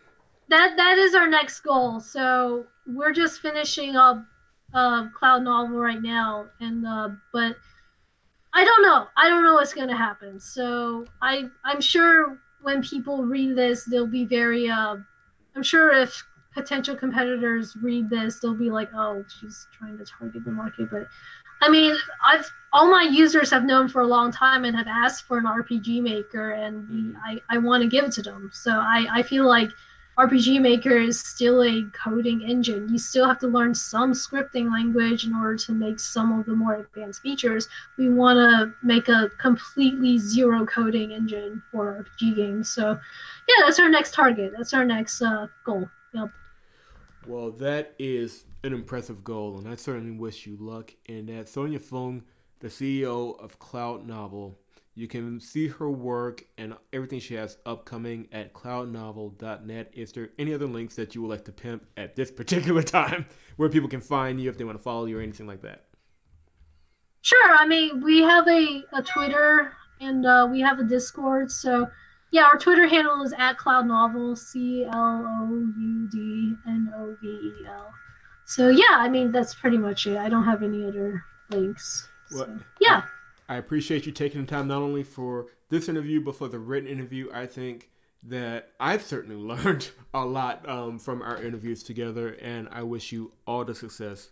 [0.48, 2.00] that that is our next goal.
[2.00, 4.24] So we're just finishing up
[4.74, 7.56] uh, Cloud Novel right now, and uh, but
[8.52, 9.06] I don't know.
[9.16, 10.40] I don't know what's gonna happen.
[10.40, 14.68] So I I'm sure when people read this, they'll be very.
[14.68, 14.96] Uh,
[15.54, 16.22] I'm sure if
[16.54, 20.90] potential competitors read this, they'll be like, oh, she's trying to target the market.
[20.90, 21.06] But
[21.60, 25.24] I mean, I've all my users have known for a long time and have asked
[25.24, 28.50] for an RPG maker, and we, I I want to give it to them.
[28.52, 29.70] So I I feel like
[30.20, 32.88] RPG Maker is still a coding engine.
[32.90, 36.54] You still have to learn some scripting language in order to make some of the
[36.54, 37.68] more advanced features.
[37.96, 42.68] We want to make a completely zero coding engine for RPG games.
[42.68, 42.98] So,
[43.48, 44.52] yeah, that's our next target.
[44.54, 45.88] That's our next uh, goal.
[46.12, 46.30] Yep.
[47.26, 51.48] Well, that is an impressive goal, and I certainly wish you luck in that.
[51.48, 52.22] Sonya Fung,
[52.60, 54.58] the CEO of Cloud Novel,
[54.94, 59.90] you can see her work and everything she has upcoming at cloudnovel.net.
[59.94, 63.24] Is there any other links that you would like to pimp at this particular time
[63.56, 65.86] where people can find you if they want to follow you or anything like that?
[67.22, 67.54] Sure.
[67.54, 71.50] I mean, we have a, a Twitter and uh, we have a Discord.
[71.50, 71.88] So,
[72.30, 77.16] yeah, our Twitter handle is at Cloud Novel, C L O U D N O
[77.22, 77.92] V E L.
[78.50, 80.16] So, yeah, I mean, that's pretty much it.
[80.16, 82.08] I don't have any other links.
[82.30, 83.02] So, well, yeah.
[83.48, 86.88] I appreciate you taking the time not only for this interview, but for the written
[86.88, 87.28] interview.
[87.32, 87.90] I think
[88.24, 93.30] that I've certainly learned a lot um, from our interviews together, and I wish you
[93.46, 94.30] all the success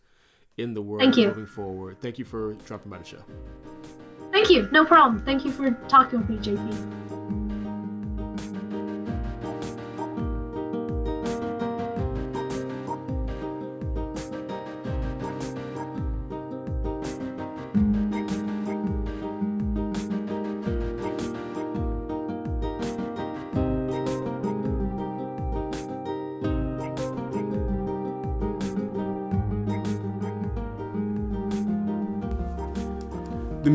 [0.56, 2.00] in the world moving forward.
[2.00, 3.22] Thank you for dropping by the show.
[4.32, 4.68] Thank you.
[4.72, 5.24] No problem.
[5.24, 7.07] Thank you for talking with me, JP.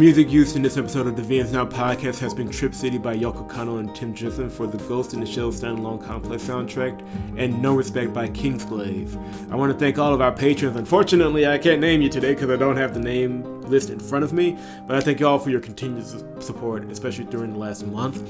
[0.03, 3.15] Music used in this episode of the VNs Now podcast has been Trip City by
[3.15, 7.01] Yoko Kanno and Tim Jensen for the Ghost in the Shell standalone complex soundtrack,
[7.37, 9.15] and No Respect by Kingslave.
[9.49, 10.75] I want to thank all of our patrons.
[10.75, 14.23] Unfortunately, I can't name you today because I don't have the name list in front
[14.23, 14.57] of me,
[14.87, 16.05] but I thank you all for your continued
[16.41, 18.21] support, especially during the last month.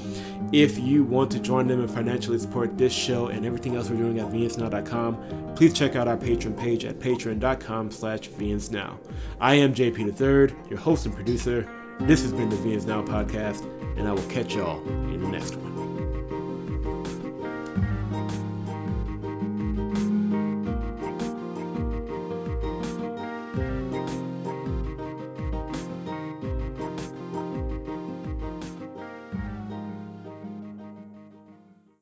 [0.52, 3.96] If you want to join them and financially support this show and everything else we're
[3.96, 8.96] doing at vnsnow.com, please check out our Patreon page at patreon.com slash vnsnow.
[9.40, 11.68] I am JP III, your host and producer.
[12.00, 13.64] This has been the VNs Now podcast,
[13.96, 15.73] and I will catch y'all in the next one.